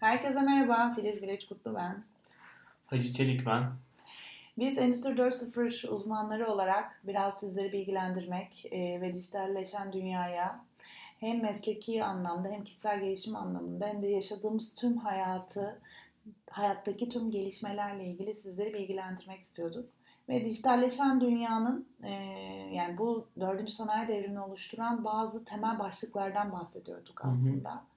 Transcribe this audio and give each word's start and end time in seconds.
Herkese 0.00 0.40
merhaba, 0.40 0.92
Filiz 0.94 1.20
Güleç 1.20 1.46
Kutlu 1.46 1.74
ben. 1.74 2.04
Hacı 2.86 3.12
Çelik 3.12 3.46
ben. 3.46 3.64
Biz 4.58 4.78
Endüstri 4.78 5.10
4.0 5.10 5.88
uzmanları 5.88 6.50
olarak 6.52 7.00
biraz 7.04 7.40
sizleri 7.40 7.72
bilgilendirmek 7.72 8.66
e, 8.70 9.00
ve 9.00 9.14
dijitalleşen 9.14 9.92
dünyaya 9.92 10.64
hem 11.20 11.42
mesleki 11.42 12.04
anlamda 12.04 12.48
hem 12.48 12.64
kişisel 12.64 13.00
gelişim 13.00 13.36
anlamında 13.36 13.86
hem 13.86 14.00
de 14.00 14.06
yaşadığımız 14.06 14.74
tüm 14.74 14.96
hayatı, 14.96 15.80
hayattaki 16.50 17.08
tüm 17.08 17.30
gelişmelerle 17.30 18.04
ilgili 18.04 18.34
sizleri 18.34 18.74
bilgilendirmek 18.74 19.40
istiyorduk. 19.40 19.88
Ve 20.28 20.44
dijitalleşen 20.44 21.20
dünyanın 21.20 21.88
e, 22.02 22.12
yani 22.72 22.98
bu 22.98 23.28
dördüncü 23.40 23.72
sanayi 23.72 24.08
devrimini 24.08 24.40
oluşturan 24.40 25.04
bazı 25.04 25.44
temel 25.44 25.78
başlıklardan 25.78 26.52
bahsediyorduk 26.52 27.24
aslında. 27.24 27.70
Hı 27.70 27.74
hı. 27.74 27.95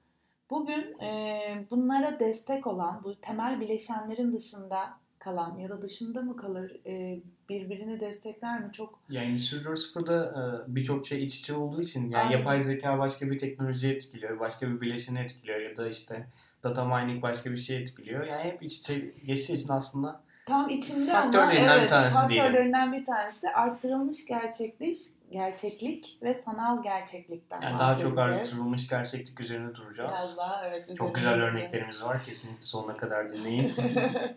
Bugün 0.50 1.02
e, 1.02 1.68
bunlara 1.72 2.20
destek 2.20 2.68
olan, 2.68 3.04
bu 3.04 3.22
temel 3.22 3.62
bileşenlerin 3.62 4.34
dışında 4.34 4.98
kalan 5.20 5.58
ya 5.58 5.70
da 5.70 5.82
dışında 5.82 6.22
mı 6.22 6.36
kalır, 6.36 6.72
e, 6.86 7.20
birbirini 7.50 8.00
destekler 8.00 8.60
mi 8.60 8.72
çok? 8.74 9.00
Yani 9.10 9.28
Endüstri 9.28 9.58
4.0'da 9.58 10.26
e, 10.26 10.76
birçok 10.76 11.08
şey 11.08 11.26
iç 11.26 11.40
içe 11.40 11.54
olduğu 11.56 11.82
için 11.82 12.10
yani 12.10 12.18
Aynen. 12.18 12.38
yapay 12.38 12.60
zeka 12.60 13.00
başka 13.00 13.32
bir 13.32 13.38
teknoloji 13.38 13.88
etkiliyor, 13.88 14.40
başka 14.40 14.70
bir 14.70 14.82
bileşeni 14.82 15.20
etkiliyor 15.20 15.60
ya 15.60 15.78
da 15.78 15.90
işte 15.90 16.28
data 16.64 16.86
mining 16.86 17.22
başka 17.22 17.52
bir 17.52 17.58
şey 17.58 17.78
etkiliyor. 17.78 18.28
Yani 18.28 18.44
hep 18.44 18.64
iç 18.64 18.80
içe 18.80 19.14
geçtiği 19.26 19.54
için 19.54 19.74
aslında 19.74 20.22
tam 20.50 20.70
içinde 20.70 21.12
faktörlerinden 21.12 21.70
ama, 21.70 21.82
bir 21.84 21.88
tanesi 21.88 22.18
faktörlerinden 22.18 22.94
bir 22.94 23.06
tanesi 23.06 23.50
arttırılmış 23.50 24.26
gerçeklik 24.26 25.00
gerçeklik 25.32 26.18
ve 26.24 26.42
sanal 26.46 26.84
gerçeklikten 26.84 27.62
yani 27.62 27.80
daha 27.80 27.98
çok 27.98 28.20
artırılmış 28.20 28.88
gerçeklik 28.88 29.40
üzerine 29.40 29.76
duracağız. 29.76 30.10
Biraz 30.10 30.38
daha 30.38 30.68
evet. 30.68 30.98
Çok 30.98 31.16
güzel 31.16 31.42
örneklerimiz 31.42 32.04
var. 32.04 32.24
Kesinlikle 32.24 32.66
sonuna 32.66 32.94
kadar 32.94 33.30
dinleyin. 33.30 33.74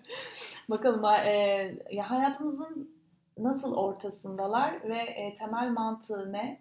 Bakalım 0.70 1.04
e, 1.04 1.74
ya 1.90 2.10
hayatımızın 2.10 2.90
nasıl 3.38 3.74
ortasındalar 3.74 4.88
ve 4.88 4.98
e, 4.98 5.34
temel 5.34 5.70
mantığı 5.70 6.32
ne? 6.32 6.60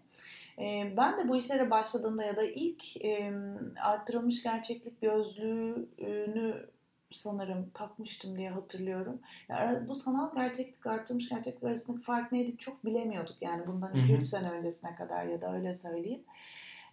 E, 0.59 0.93
ben 0.97 1.17
de 1.17 1.29
bu 1.29 1.37
işlere 1.37 1.69
başladığımda 1.71 2.23
ya 2.23 2.35
da 2.35 2.43
ilk 2.43 3.05
e, 3.05 3.33
arttırılmış 3.81 4.43
gerçeklik 4.43 5.01
gözlüğünü 5.01 6.69
sanırım 7.11 7.69
takmıştım 7.73 8.37
diye 8.37 8.49
hatırlıyorum. 8.49 9.19
Yani 9.49 9.87
bu 9.87 9.95
sanal 9.95 10.35
gerçeklik 10.35 10.87
artırmış 10.87 11.29
gerçeklik 11.29 11.63
arasındaki 11.63 12.03
fark 12.03 12.31
neydi 12.31 12.57
çok 12.57 12.85
bilemiyorduk 12.85 13.35
yani 13.41 13.67
bundan 13.67 13.93
2-3 13.93 14.21
sene 14.21 14.51
öncesine 14.51 14.95
kadar 14.95 15.25
ya 15.25 15.41
da 15.41 15.55
öyle 15.55 15.73
söyleyeyim. 15.73 16.23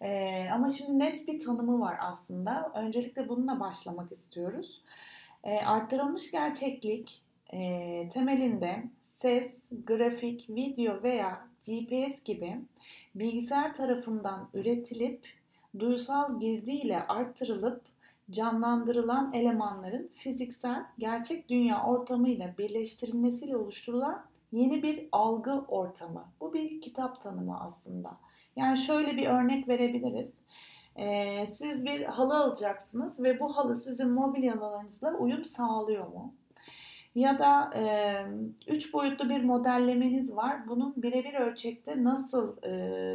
Ee, 0.01 0.49
ama 0.53 0.71
şimdi 0.71 0.99
net 0.99 1.29
bir 1.29 1.41
tanımı 1.41 1.81
var 1.81 1.97
aslında. 2.01 2.73
Öncelikle 2.75 3.29
bununla 3.29 3.61
başlamak 3.61 4.13
istiyoruz. 4.13 4.83
Ee, 5.45 5.59
arttırılmış 5.59 6.31
gerçeklik 6.31 7.23
e, 7.53 8.09
temelinde 8.09 8.83
ses, 9.03 9.53
grafik, 9.87 10.51
video 10.51 11.03
veya 11.03 11.49
GPS 11.67 12.25
gibi 12.25 12.57
bilgisayar 13.15 13.75
tarafından 13.75 14.49
üretilip 14.55 15.27
duysal 15.79 16.41
girdiyle 16.41 17.07
arttırılıp 17.07 17.83
canlandırılan 18.31 19.33
elemanların 19.33 20.11
fiziksel 20.15 20.87
gerçek 20.99 21.49
dünya 21.49 21.85
ortamıyla 21.85 22.55
birleştirilmesiyle 22.59 23.57
oluşturulan 23.57 24.25
yeni 24.53 24.83
bir 24.83 25.09
algı 25.13 25.65
ortamı. 25.69 26.25
Bu 26.41 26.55
bir 26.55 26.81
kitap 26.81 27.21
tanımı 27.21 27.61
aslında. 27.61 28.17
Yani 28.57 28.79
şöyle 28.79 29.17
bir 29.17 29.27
örnek 29.27 29.69
verebiliriz. 29.69 30.35
Ee, 30.97 31.47
siz 31.47 31.85
bir 31.85 32.05
halı 32.05 32.37
alacaksınız 32.37 33.21
ve 33.23 33.41
bu 33.41 33.57
halı 33.57 33.77
sizin 33.77 34.11
mobilyalarınızla 34.11 35.15
uyum 35.15 35.45
sağlıyor 35.45 36.07
mu? 36.07 36.35
Ya 37.15 37.39
da 37.39 37.75
e, 37.75 37.83
üç 38.67 38.93
boyutlu 38.93 39.29
bir 39.29 39.45
modellemeniz 39.45 40.37
var. 40.37 40.69
Bunun 40.69 40.95
birebir 40.97 41.35
ölçekte 41.35 42.05
nasıl 42.05 42.63
e, 42.63 42.71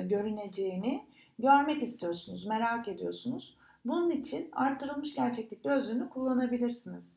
görüneceğini 0.07 1.05
görmek 1.39 1.83
istiyorsunuz, 1.83 2.45
merak 2.45 2.87
ediyorsunuz. 2.87 3.57
Bunun 3.85 4.09
için 4.09 4.49
arttırılmış 4.51 5.15
gerçeklik 5.15 5.63
gözlüğünü 5.63 6.09
kullanabilirsiniz. 6.09 7.13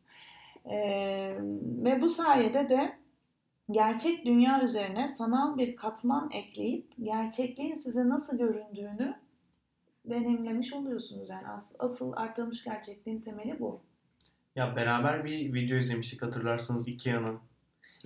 Ee, 0.71 1.37
ve 1.85 2.01
bu 2.03 2.09
sayede 2.09 2.69
de 2.69 2.99
gerçek 3.71 4.27
dünya 4.27 4.63
üzerine 4.63 5.09
sanal 5.09 5.59
bir 5.59 5.77
katman 5.77 6.31
ekleyip 6.33 6.93
gerçekliğin 7.03 7.77
size 7.77 8.09
nasıl 8.09 8.39
göründüğünü 8.39 9.15
deneyimlemiş 10.05 10.73
oluyorsunuz. 10.73 11.29
Yani 11.31 11.49
as- 11.49 11.75
asıl 11.79 12.13
arttırılmış 12.17 12.65
gerçekliğin 12.65 13.21
temeli 13.21 13.61
bu. 13.61 13.81
Ya 14.57 14.77
beraber 14.77 15.25
bir 15.25 15.55
video 15.55 15.77
izlemiştik 15.77 16.23
hatırlarsanız 16.23 16.89
Ikea'nın. 16.89 17.39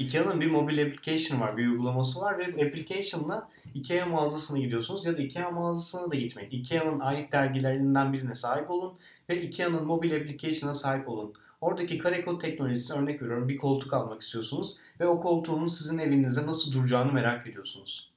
Ikea'nın 0.00 0.40
bir 0.40 0.50
mobil 0.50 0.86
application 0.86 1.40
var, 1.40 1.56
bir 1.56 1.68
uygulaması 1.68 2.20
var 2.20 2.38
ve 2.38 2.44
application'la 2.44 3.48
Ikea 3.74 4.06
mağazasına 4.06 4.58
gidiyorsunuz 4.58 5.06
ya 5.06 5.16
da 5.16 5.22
Ikea 5.22 5.50
mağazasına 5.50 6.10
da 6.10 6.14
gitmeyin. 6.14 6.50
Ikea'nın 6.50 7.00
ait 7.00 7.32
dergilerinden 7.32 8.12
birine 8.12 8.34
sahip 8.34 8.70
olun 8.70 8.92
ve 9.28 9.42
Ikea'nın 9.42 9.86
mobil 9.86 10.16
application'a 10.16 10.74
sahip 10.74 11.08
olun. 11.08 11.32
Oradaki 11.60 11.98
kare 11.98 12.24
kod 12.24 12.40
teknolojisi 12.40 12.94
örnek 12.94 13.22
veriyorum 13.22 13.48
bir 13.48 13.56
koltuk 13.56 13.92
almak 13.92 14.22
istiyorsunuz 14.22 14.76
ve 15.00 15.06
o 15.06 15.20
koltuğun 15.20 15.66
sizin 15.66 15.98
evinizde 15.98 16.46
nasıl 16.46 16.72
duracağını 16.72 17.12
merak 17.12 17.46
ediyorsunuz. 17.46 18.10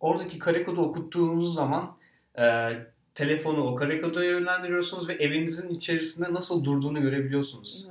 Oradaki 0.00 0.38
kare 0.38 0.64
kodu 0.64 0.80
okuttuğunuz 0.80 1.54
zaman 1.54 1.96
e, 2.38 2.70
telefonu 3.14 3.62
o 3.62 3.74
kare 3.74 4.00
koda 4.00 4.24
yönlendiriyorsunuz 4.24 5.08
ve 5.08 5.12
evinizin 5.14 5.68
içerisinde 5.68 6.32
nasıl 6.32 6.64
durduğunu 6.64 7.02
görebiliyorsunuz. 7.02 7.88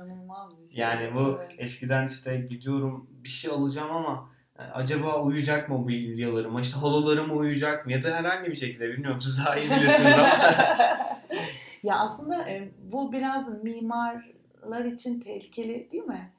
Yani 0.78 1.14
bu 1.14 1.38
evet. 1.40 1.54
eskiden 1.58 2.06
işte 2.06 2.36
gidiyorum 2.36 3.10
bir 3.10 3.28
şey 3.28 3.50
alacağım 3.50 3.90
ama 3.90 4.28
e, 4.58 4.62
acaba 4.62 5.22
uyuyacak 5.22 5.68
mı 5.68 5.78
mobilyalarım? 5.78 6.58
İşte 6.58 6.78
halılarım 6.78 7.38
uyuyacak 7.38 7.86
mı? 7.86 7.92
Ya 7.92 8.02
da 8.02 8.16
herhangi 8.16 8.50
bir 8.50 8.54
şekilde 8.54 8.88
bilmiyorum 8.88 9.20
siz 9.20 9.44
daha 9.44 9.56
iyi 9.56 9.70
bilirsiniz 9.70 10.14
ama. 10.18 10.28
ya 11.82 11.98
aslında 11.98 12.48
e, 12.48 12.68
bu 12.82 13.12
biraz 13.12 13.62
mimarlar 13.64 14.84
için 14.84 15.20
tehlikeli 15.20 15.88
değil 15.92 16.04
mi? 16.04 16.30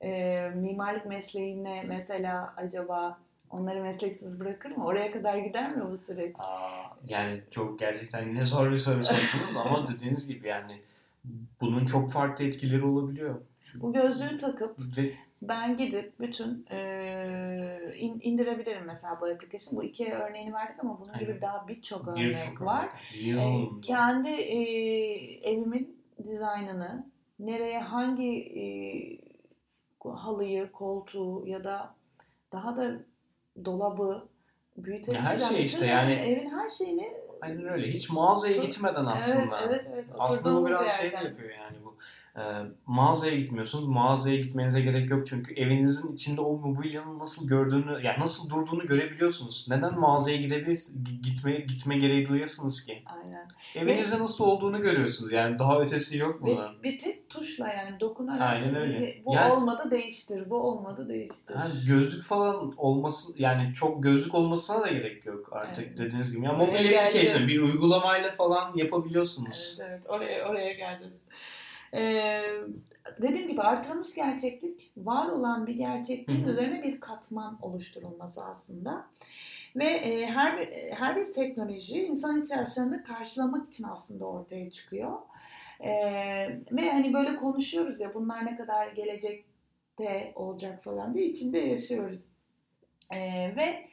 E, 0.00 0.40
mimarlık 0.54 1.06
mesleğine 1.06 1.84
mesela 1.88 2.54
acaba 2.56 3.18
onları 3.50 3.82
mesleksiz 3.82 4.40
bırakır 4.40 4.76
mı? 4.76 4.84
Oraya 4.84 5.12
kadar 5.12 5.38
gider 5.38 5.76
mi 5.76 5.82
bu 5.90 5.98
süreç? 5.98 6.36
Aa, 6.38 6.96
yani 7.08 7.40
çok 7.50 7.78
gerçekten 7.78 8.34
ne 8.34 8.44
zor 8.44 8.70
bir 8.70 8.78
soru 8.78 9.04
sordunuz 9.04 9.56
ama 9.56 9.88
dediğiniz 9.94 10.28
gibi 10.28 10.48
yani 10.48 10.80
bunun 11.60 11.84
çok 11.84 12.10
farklı 12.10 12.44
etkileri 12.44 12.84
olabiliyor. 12.84 13.40
Bu 13.80 13.92
gözlüğü 13.92 14.36
takıp 14.36 14.78
Ve 14.96 15.12
ben 15.42 15.76
gidip 15.76 16.20
bütün 16.20 16.66
e, 16.70 17.94
in, 17.96 18.20
indirebilirim 18.22 18.84
mesela 18.86 19.18
bu 19.20 19.26
application. 19.26 19.76
Bu 19.76 19.84
iki 19.84 20.12
örneğini 20.12 20.52
verdik 20.52 20.84
ama 20.84 21.00
bunun 21.00 21.18
gibi 21.18 21.40
daha 21.40 21.68
birçok 21.68 22.08
örnek 22.08 22.60
bir 22.60 22.64
var. 22.64 22.88
E, 23.26 23.34
kendi 23.82 24.28
e, 24.28 24.60
evimin 25.50 26.04
dizaynını 26.24 27.06
nereye 27.38 27.80
hangi 27.80 28.38
e, 28.38 28.64
halıyı, 30.10 30.72
koltuğu 30.72 31.46
ya 31.46 31.64
da 31.64 31.94
daha 32.52 32.76
da 32.76 32.92
dolabı 33.64 34.28
büyütebilirim. 34.76 35.24
Her 35.24 35.36
şey 35.36 35.62
işte 35.62 35.86
yani. 35.86 36.12
Evin 36.12 36.50
her 36.50 36.70
şeyini 36.70 37.24
Aynen 37.40 37.68
öyle. 37.68 37.92
Hiç 37.92 38.10
mağazaya 38.10 38.56
gitmeden 38.56 39.04
aslında. 39.04 39.60
Evet, 39.60 39.84
evet, 39.84 39.90
evet. 39.94 40.06
Aslında 40.18 40.60
bu 40.60 40.66
biraz 40.66 40.90
şey 40.90 41.10
yapıyor 41.10 41.50
yani 41.50 41.76
bu. 41.84 41.96
E, 42.36 42.42
mağazaya 42.86 43.36
gitmiyorsunuz. 43.36 43.86
Mağazaya 43.86 44.36
gitmenize 44.36 44.80
gerek 44.80 45.10
yok 45.10 45.26
çünkü 45.26 45.54
evinizin 45.54 46.12
içinde 46.12 46.40
o 46.40 46.56
mobilyanın 46.56 47.18
nasıl 47.18 47.48
gördüğünü, 47.48 47.92
yani 48.02 48.20
nasıl 48.20 48.50
durduğunu 48.50 48.86
görebiliyorsunuz. 48.86 49.66
Neden 49.68 49.98
mağazaya 49.98 50.36
gidebilir, 50.36 50.78
gitme 51.22 51.52
gitme 51.52 51.98
gereği 51.98 52.28
duyuyorsunuz 52.28 52.84
ki? 52.86 53.02
Aynen. 53.06 53.48
Evinizde 53.74 54.18
nasıl 54.18 54.44
olduğunu 54.44 54.80
görüyorsunuz. 54.80 55.32
Yani 55.32 55.58
daha 55.58 55.80
ötesi 55.80 56.18
yok 56.18 56.42
buna. 56.42 56.72
Bir, 56.82 56.82
bir 56.82 56.98
tek 56.98 57.30
tuşla 57.30 57.68
yani 57.68 58.00
dokunarak. 58.00 58.40
Aynen 58.40 58.74
öyle. 58.74 59.22
Bu 59.24 59.34
yani, 59.34 59.52
olmadı 59.52 59.90
değiştir, 59.90 60.50
bu 60.50 60.56
olmadı 60.56 61.08
değiştir. 61.08 61.54
Yani 61.54 61.72
gözlük 61.86 62.24
falan 62.24 62.74
olması 62.76 63.32
yani 63.42 63.74
çok 63.74 64.02
gözlük 64.02 64.34
olmasına 64.34 64.82
da 64.82 64.88
gerek 64.88 65.26
yok 65.26 65.48
artık 65.52 65.86
evet. 65.88 65.98
dediğiniz 65.98 66.32
gibi. 66.32 66.46
Yani 66.46 66.56
mobil 66.58 67.00
application 67.00 67.48
bir 67.48 67.62
uygulamayla 67.62 68.30
falan 68.30 68.76
yapabiliyorsunuz. 68.76 69.78
Evet, 69.80 69.90
evet. 69.90 70.02
oraya 70.08 70.48
oraya 70.48 70.72
geleceğiz. 70.72 71.14
Ee, 71.94 72.42
dediğim 73.22 73.48
gibi 73.48 73.62
artırılmış 73.62 74.14
gerçeklik 74.14 74.92
var 74.96 75.28
olan 75.28 75.66
bir 75.66 75.74
gerçekliğin 75.74 76.42
Hı-hı. 76.42 76.50
üzerine 76.50 76.82
bir 76.82 77.00
katman 77.00 77.58
oluşturulması 77.62 78.44
aslında. 78.44 79.06
Ve 79.76 79.84
e, 79.84 80.26
her 80.26 80.58
bir, 80.60 80.90
her 80.90 81.16
bir 81.16 81.32
teknoloji 81.32 82.06
insan 82.06 82.42
ihtiyaçlarını 82.42 83.04
karşılamak 83.04 83.68
için 83.72 83.84
aslında 83.84 84.24
ortaya 84.24 84.70
çıkıyor. 84.70 85.18
E, 85.80 85.90
ve 86.72 86.92
hani 86.92 87.14
böyle 87.14 87.36
konuşuyoruz 87.36 88.00
ya 88.00 88.14
bunlar 88.14 88.46
ne 88.46 88.56
kadar 88.56 88.88
gelecekte 88.88 90.32
olacak 90.34 90.84
falan 90.84 91.14
diye 91.14 91.26
içinde 91.26 91.58
yaşıyoruz. 91.58 92.24
E, 93.14 93.20
ve 93.56 93.88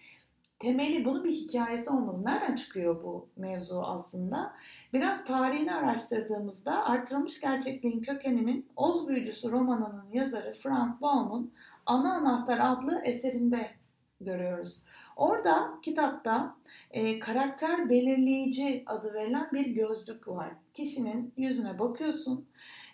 temeli 0.62 1.06
bunun 1.06 1.24
bir 1.24 1.32
hikayesi 1.32 1.90
olmalı. 1.90 2.26
Nereden 2.26 2.56
çıkıyor 2.56 3.04
bu 3.04 3.30
mevzu 3.38 3.82
aslında? 3.82 4.54
Biraz 4.94 5.26
tarihini 5.26 5.76
araştırdığımızda 5.76 6.86
artırılmış 6.86 7.42
gerçekliğin 7.42 8.02
kökeninin 8.02 8.70
Oz 8.76 9.08
Büyücüsü 9.08 9.52
romanının 9.52 10.12
yazarı 10.14 10.54
Frank 10.54 11.02
Baum'un 11.02 11.54
Ana 11.86 12.14
Anahtar 12.14 12.60
adlı 12.62 13.02
eserinde 13.06 13.72
görüyoruz. 14.22 14.78
Orada 15.16 15.74
kitapta 15.82 16.56
e, 16.92 17.20
karakter 17.20 17.90
belirleyici 17.90 18.84
adı 18.86 19.14
verilen 19.14 19.50
bir 19.54 19.66
gözlük 19.66 20.28
var. 20.28 20.50
Kişinin 20.74 21.34
yüzüne 21.38 21.80
bakıyorsun. 21.80 22.46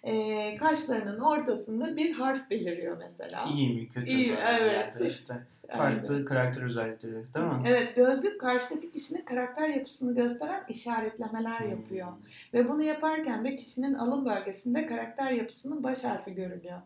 E, 0.04 0.56
kaşlarının 0.58 1.20
ortasında 1.20 1.98
bir 1.98 2.14
harf 2.14 2.50
beliriyor 2.50 2.98
mesela. 2.98 3.46
İyi 3.56 3.74
mi 3.76 3.88
kötü 3.88 4.12
İyi, 4.12 4.32
mü? 4.32 4.38
evet. 4.48 4.94
Ya 4.96 5.00
da 5.00 5.06
işte 5.06 5.34
farklı 5.68 6.14
Aynen. 6.14 6.26
karakter 6.26 6.62
özellikleri 6.62 7.14
değil 7.14 7.46
mi? 7.46 7.62
Evet 7.66 7.96
gözlük 7.96 8.42
karşıdaki 8.42 8.92
kişinin 8.92 9.22
karakter 9.26 9.70
yapısını 9.70 10.16
gösteren 10.16 10.64
işaretlemeler 10.70 11.60
Hmm. 11.60 11.70
yapıyor. 11.70 12.08
Ve 12.54 12.70
bunu 12.70 12.84
yaparken 12.84 13.46
de 13.46 13.56
kişinin 13.56 13.94
alın 13.94 14.26
bölgesinde 14.26 14.88
karakter 14.88 15.32
yapısının 15.32 15.84
baş 15.84 16.04
harfi 16.04 16.34
görülüyor. 16.36 16.80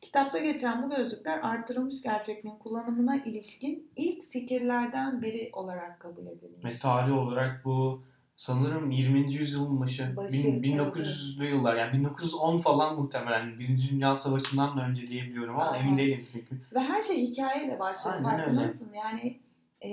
Kitapta 0.00 0.38
geçen 0.38 0.82
bu 0.82 0.96
gözlükler 0.96 1.38
artırılmış 1.42 2.02
gerçekliğin 2.02 2.56
kullanımına 2.58 3.16
ilişkin 3.16 3.90
ilk 3.96 4.30
fikirlerden 4.30 5.22
biri 5.22 5.50
olarak 5.52 6.00
kabul 6.00 6.26
edilmiş. 6.26 6.64
Ve 6.64 6.78
tarih 6.82 7.16
olarak 7.18 7.60
bu 7.64 8.02
sanırım 8.48 8.90
20. 8.90 9.32
yüzyılın 9.32 9.80
başı, 9.80 10.16
Başı, 10.16 10.32
bin- 10.32 10.62
1900'lü 10.62 11.44
yıllar 11.44 11.76
yani 11.76 11.92
1910 11.92 12.58
falan 12.58 12.94
muhtemelen 13.00 13.58
Birinci 13.58 13.90
Dünya 13.90 14.14
Savaşı'ndan 14.16 14.76
da 14.76 14.82
önce 14.82 15.08
diyebiliyorum 15.08 15.54
ama 15.54 15.70
Aynen. 15.70 15.84
emin 15.86 15.96
değilim 15.96 16.26
çünkü. 16.32 16.56
Ve 16.74 16.80
her 16.80 17.02
şey 17.02 17.16
hikayeyle 17.26 17.78
başlıyor 17.78 18.16
Aynen 18.16 18.30
farkında 18.38 18.62
mısın? 18.66 18.90
Yani 18.94 19.40
e, 19.80 19.90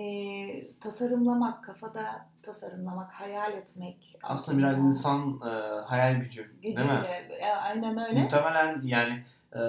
tasarımlamak, 0.80 1.63
kafada 1.63 2.30
tasarımlamak, 2.44 3.12
hayal 3.12 3.53
etmek. 3.53 4.15
Aslında 4.24 4.57
biraz 4.57 4.77
insan 4.77 5.39
e, 5.45 5.50
hayal 5.86 6.15
gücü 6.15 6.56
değil 6.63 6.75
mi? 6.75 6.81
gücüyle. 6.81 7.56
Aynen 7.63 7.97
öyle. 7.97 8.21
Muhtemelen 8.21 8.81
yani 8.83 9.24
e, 9.56 9.59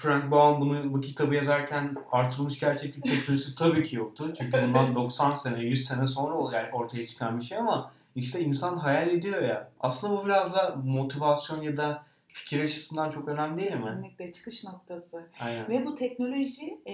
Frank 0.00 0.30
Baum 0.30 0.60
bunu 0.60 0.92
bu 0.92 1.00
kitabı 1.00 1.34
yazarken 1.34 1.96
artırılmış 2.12 2.60
gerçeklik 2.60 3.04
teknolojisi 3.04 3.54
tabii 3.54 3.82
ki 3.84 3.96
yoktu. 3.96 4.32
Çünkü 4.38 4.62
bundan 4.62 4.94
90 4.94 5.34
sene, 5.34 5.60
100 5.60 5.84
sene 5.84 6.06
sonra 6.06 6.56
yani 6.56 6.72
ortaya 6.72 7.06
çıkan 7.06 7.38
bir 7.38 7.44
şey 7.44 7.58
ama 7.58 7.92
işte 8.14 8.40
insan 8.40 8.76
hayal 8.76 9.08
ediyor 9.08 9.42
ya. 9.42 9.70
Aslında 9.80 10.16
bu 10.22 10.26
biraz 10.26 10.54
da 10.54 10.76
motivasyon 10.84 11.62
ya 11.62 11.76
da 11.76 12.04
fikir 12.26 12.60
açısından 12.62 13.10
çok 13.10 13.28
önemli 13.28 13.56
değil 13.62 13.74
mi? 13.74 13.84
Kesinlikle 13.84 14.32
çıkış 14.32 14.64
noktası. 14.64 15.26
Aynen. 15.40 15.68
Ve 15.68 15.86
bu 15.86 15.94
teknoloji 15.94 16.78
e, 16.86 16.92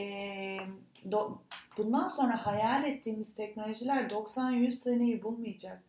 do- 1.08 1.38
bundan 1.78 2.06
sonra 2.06 2.46
hayal 2.46 2.84
ettiğimiz 2.84 3.34
teknolojiler 3.34 4.10
90-100 4.10 4.70
seneyi 4.72 5.22
bulmayacak. 5.22 5.82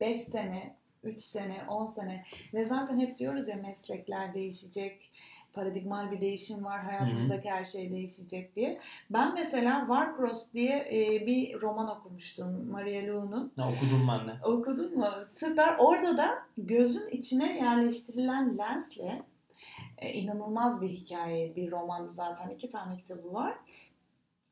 5 0.00 0.20
sene, 0.20 0.76
3 1.04 1.22
sene, 1.22 1.64
10 1.68 1.86
sene 1.90 2.24
ve 2.54 2.64
zaten 2.64 3.00
hep 3.00 3.18
diyoruz 3.18 3.48
ya 3.48 3.56
meslekler 3.56 4.34
değişecek, 4.34 5.10
paradigmal 5.56 6.10
bir 6.10 6.20
değişim 6.20 6.64
var, 6.64 6.80
hayatımızdaki 6.80 7.50
her 7.50 7.64
şey 7.64 7.90
değişecek 7.90 8.56
diye. 8.56 8.80
Ben 9.10 9.34
mesela 9.34 9.80
Warcross 9.80 10.52
diye 10.52 10.76
e, 10.92 11.26
bir 11.26 11.60
roman 11.60 11.88
okumuştum 11.88 12.70
Maria 12.70 13.06
Lu'nun. 13.06 13.52
Ne 13.58 13.64
okudum 13.64 14.08
ben 14.08 14.28
de. 14.28 14.44
Okudun 14.44 14.98
mu? 14.98 15.08
Süper. 15.34 15.76
Orada 15.78 16.16
da 16.16 16.38
gözün 16.58 17.08
içine 17.10 17.56
yerleştirilen 17.56 18.58
lensle 18.58 19.22
e, 19.98 20.12
inanılmaz 20.12 20.80
bir 20.82 20.88
hikaye, 20.88 21.56
bir 21.56 21.70
roman 21.70 22.06
zaten. 22.06 22.48
iki 22.48 22.70
tane 22.70 22.96
kitabı 22.96 23.34
var. 23.34 23.54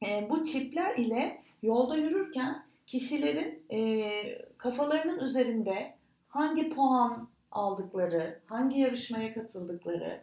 E, 0.06 0.30
bu 0.30 0.44
çipler 0.44 0.96
ile 0.96 1.42
yolda 1.62 1.96
yürürken 1.96 2.64
kişilerin 2.86 3.62
e, 3.70 4.10
kafalarının 4.58 5.18
üzerinde 5.18 5.94
hangi 6.28 6.70
puan 6.70 7.28
aldıkları, 7.54 8.38
hangi 8.46 8.80
yarışmaya 8.80 9.34
katıldıkları, 9.34 10.20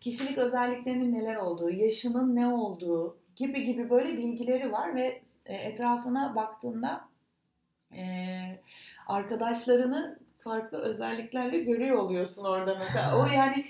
kişilik 0.00 0.38
özelliklerinin 0.38 1.14
neler 1.14 1.36
olduğu, 1.36 1.70
yaşının 1.70 2.36
ne 2.36 2.46
olduğu 2.46 3.16
gibi 3.36 3.64
gibi 3.64 3.90
böyle 3.90 4.16
bilgileri 4.16 4.72
var 4.72 4.94
ve 4.94 5.22
e, 5.46 5.54
etrafına 5.54 6.36
baktığında 6.36 7.00
e, 7.92 8.04
arkadaşlarını 9.06 10.18
farklı 10.38 10.78
özelliklerle 10.78 11.58
görüyor 11.58 11.98
oluyorsun 11.98 12.44
orada 12.44 12.76
mesela. 12.78 13.18
O 13.18 13.26
yani 13.26 13.66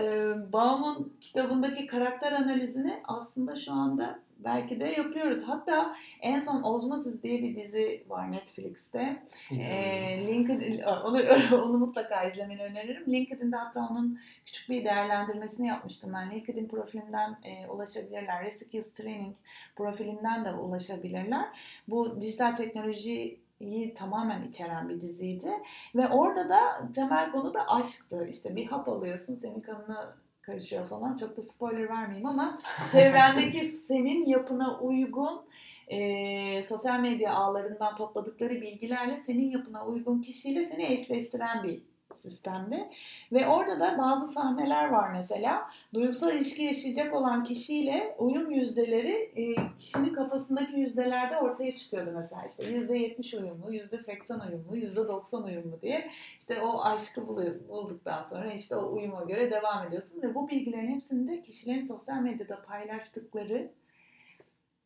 e, 0.00 0.34
Baum'un 0.52 1.12
kitabındaki 1.20 1.86
karakter 1.86 2.32
analizini 2.32 3.02
aslında 3.04 3.56
şu 3.56 3.72
anda 3.72 4.18
belki 4.44 4.80
de 4.80 4.84
yapıyoruz. 4.84 5.42
Hatta 5.42 5.96
en 6.20 6.38
son 6.38 6.62
Osmosis 6.62 7.22
diye 7.22 7.42
bir 7.42 7.56
dizi 7.56 8.04
var 8.08 8.32
Netflix'te. 8.32 9.22
E, 9.50 10.26
LinkedIn 10.26 10.82
onu, 11.04 11.18
onu 11.52 11.78
mutlaka 11.78 12.24
izlemeni 12.24 12.62
öneririm. 12.62 13.12
LinkedIn'de 13.12 13.56
hatta 13.56 13.88
onun 13.90 14.18
küçük 14.46 14.68
bir 14.68 14.84
değerlendirmesini 14.84 15.66
yapmıştım 15.66 16.12
ben. 16.14 16.30
LinkedIn 16.30 16.68
profilimden 16.68 17.38
e, 17.44 17.66
ulaşabilirler. 17.66 18.44
Reskills 18.44 18.94
Training 18.94 19.36
profilinden 19.76 20.44
de 20.44 20.52
ulaşabilirler. 20.52 21.48
Bu 21.88 22.20
dijital 22.20 22.56
teknoloji 22.56 23.42
iyi 23.62 23.94
tamamen 23.94 24.48
içeren 24.48 24.88
bir 24.88 25.00
diziydi. 25.00 25.50
Ve 25.94 26.08
orada 26.08 26.48
da 26.48 26.88
temel 26.94 27.32
konu 27.32 27.54
da 27.54 27.68
aşktı. 27.68 28.26
İşte 28.30 28.56
bir 28.56 28.66
hap 28.66 28.88
alıyorsun 28.88 29.36
senin 29.36 29.60
kanına 29.60 30.14
karışıyor 30.42 30.86
falan. 30.86 31.16
Çok 31.16 31.36
da 31.36 31.42
spoiler 31.42 31.88
vermeyeyim 31.88 32.26
ama 32.26 32.56
çevrendeki 32.92 33.66
senin 33.66 34.26
yapına 34.26 34.80
uygun 34.80 35.42
e, 35.88 36.62
sosyal 36.62 37.00
medya 37.00 37.32
ağlarından 37.32 37.94
topladıkları 37.94 38.60
bilgilerle 38.60 39.18
senin 39.18 39.50
yapına 39.50 39.86
uygun 39.86 40.20
kişiyle 40.20 40.66
seni 40.66 40.84
eşleştiren 40.84 41.62
bir 41.62 41.82
sistemde. 42.16 42.90
Ve 43.32 43.48
orada 43.48 43.80
da 43.80 43.98
bazı 43.98 44.26
sahneler 44.26 44.88
var 44.88 45.10
mesela. 45.12 45.70
Duygusal 45.94 46.34
ilişki 46.34 46.62
yaşayacak 46.62 47.14
olan 47.14 47.44
kişiyle 47.44 48.16
uyum 48.18 48.50
yüzdeleri 48.50 49.32
e, 49.36 49.54
kişinin 49.78 50.14
kafasındaki 50.14 50.80
yüzdelerde 50.80 51.36
ortaya 51.36 51.76
çıkıyordu 51.76 52.10
mesela. 52.14 52.42
İşte 52.46 52.62
%70 52.62 53.36
uyumlu, 53.36 53.72
%80 53.74 54.48
uyumlu, 54.48 54.76
%90 54.76 55.44
uyumlu 55.44 55.82
diye. 55.82 56.10
İşte 56.40 56.60
o 56.60 56.82
aşkı 56.82 57.28
bulduktan 57.68 58.22
sonra 58.22 58.52
işte 58.52 58.76
o 58.76 58.92
uyuma 58.92 59.24
göre 59.24 59.50
devam 59.50 59.86
ediyorsun. 59.86 60.22
Ve 60.22 60.34
bu 60.34 60.48
bilgilerin 60.48 60.94
hepsini 60.94 61.28
de 61.28 61.42
kişilerin 61.42 61.82
sosyal 61.82 62.20
medyada 62.20 62.62
paylaştıkları 62.62 63.70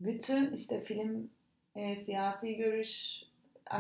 bütün 0.01 0.53
işte 0.53 0.81
film, 0.81 1.31
e, 1.77 1.97
siyasi 1.97 2.57
görüş, 2.57 3.23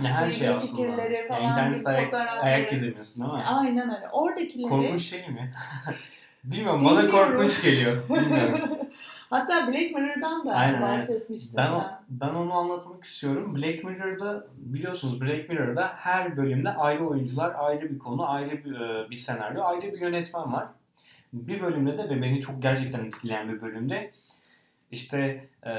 Ne 0.02 0.08
her 0.08 0.30
şey 0.30 0.48
aslında. 0.48 0.82
fikirleri 0.82 1.14
Yani 1.14 1.28
falan, 1.28 1.50
internette 1.50 1.88
ayak, 1.90 2.04
fotoğrafları. 2.04 2.40
ayak 2.40 2.70
gezemiyorsun 2.70 3.26
mi? 3.26 3.42
Aynen 3.46 3.96
öyle. 3.96 4.08
Oradakileri... 4.08 4.68
Korkunç 4.68 5.02
şey 5.02 5.28
mi? 5.28 5.52
Bilmiyorum 6.44 6.84
bana 6.84 7.02
Bilmiyorum. 7.02 7.34
korkunç 7.34 7.62
geliyor. 7.62 8.08
Bilmiyorum. 8.08 8.61
Hatta 9.30 9.66
Black 9.68 9.94
Mirror'dan 9.94 10.46
da 10.46 10.52
Aynen, 10.54 10.82
bahsetmiştim 10.82 11.56
Ben, 11.56 11.72
ben. 11.72 11.99
ben 12.11 12.34
onu 12.34 12.52
anlatmak 12.54 13.04
istiyorum. 13.04 13.56
Black 13.56 13.84
Mirror'da 13.84 14.46
biliyorsunuz 14.56 15.20
Black 15.20 15.49
Mirror'da 15.49 15.92
her 15.96 16.37
bölümde 16.37 16.70
ayrı 16.70 17.06
oyuncular, 17.08 17.52
ayrı 17.58 17.90
bir 17.90 17.99
konu, 17.99 18.30
ayrı 18.30 18.64
bir, 18.64 18.80
e, 18.80 19.11
bir 19.11 19.16
senaryo, 19.16 19.62
ayrı 19.64 19.92
bir 19.92 20.00
yönetmen 20.00 20.52
var. 20.52 20.66
Bir 21.32 21.61
bölümde 21.62 21.99
de 21.99 22.08
ve 22.08 22.22
beni 22.22 22.40
çok 22.40 22.62
gerçekten 22.62 23.04
etkileyen 23.04 23.49
bir 23.52 23.61
bölümde 23.62 24.11
işte 24.90 25.44
e, 25.66 25.72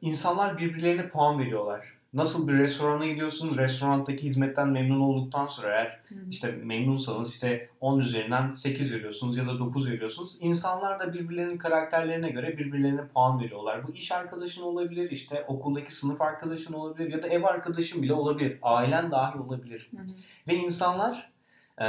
insanlar 0.00 0.58
birbirlerine 0.58 1.08
puan 1.08 1.38
veriyorlar. 1.38 1.92
Nasıl 2.14 2.48
bir 2.48 2.52
restorana 2.52 3.06
gidiyorsunuz, 3.06 3.56
restorandaki 3.56 4.22
hizmetten 4.22 4.68
memnun 4.68 5.00
olduktan 5.00 5.46
sonra 5.46 5.68
eğer 5.68 6.00
Hı 6.08 6.14
hı. 6.14 6.18
işte 6.30 6.52
memnunsanız 6.52 7.30
işte 7.30 7.68
10 7.80 7.98
üzerinden 7.98 8.52
8 8.52 8.94
veriyorsunuz 8.94 9.36
ya 9.36 9.46
da 9.46 9.58
9 9.58 9.90
veriyorsunuz. 9.90 10.38
İnsanlar 10.40 11.00
da 11.00 11.14
birbirlerinin 11.14 11.58
karakterlerine 11.58 12.30
göre 12.30 12.58
birbirlerine 12.58 13.06
puan 13.06 13.40
veriyorlar. 13.40 13.86
Bu 13.86 13.92
iş 13.92 14.12
arkadaşın 14.12 14.62
olabilir, 14.62 15.10
işte 15.10 15.44
okuldaki 15.48 15.94
sınıf 15.94 16.22
arkadaşın 16.22 16.72
olabilir 16.72 17.12
ya 17.12 17.22
da 17.22 17.26
ev 17.26 17.42
arkadaşın 17.42 18.02
bile 18.02 18.12
olabilir. 18.14 18.58
Ailen 18.62 19.10
dahi 19.10 19.38
olabilir. 19.38 19.90
Hı 19.96 20.02
hı. 20.02 20.06
Ve 20.48 20.54
insanlar 20.54 21.30
e, 21.80 21.86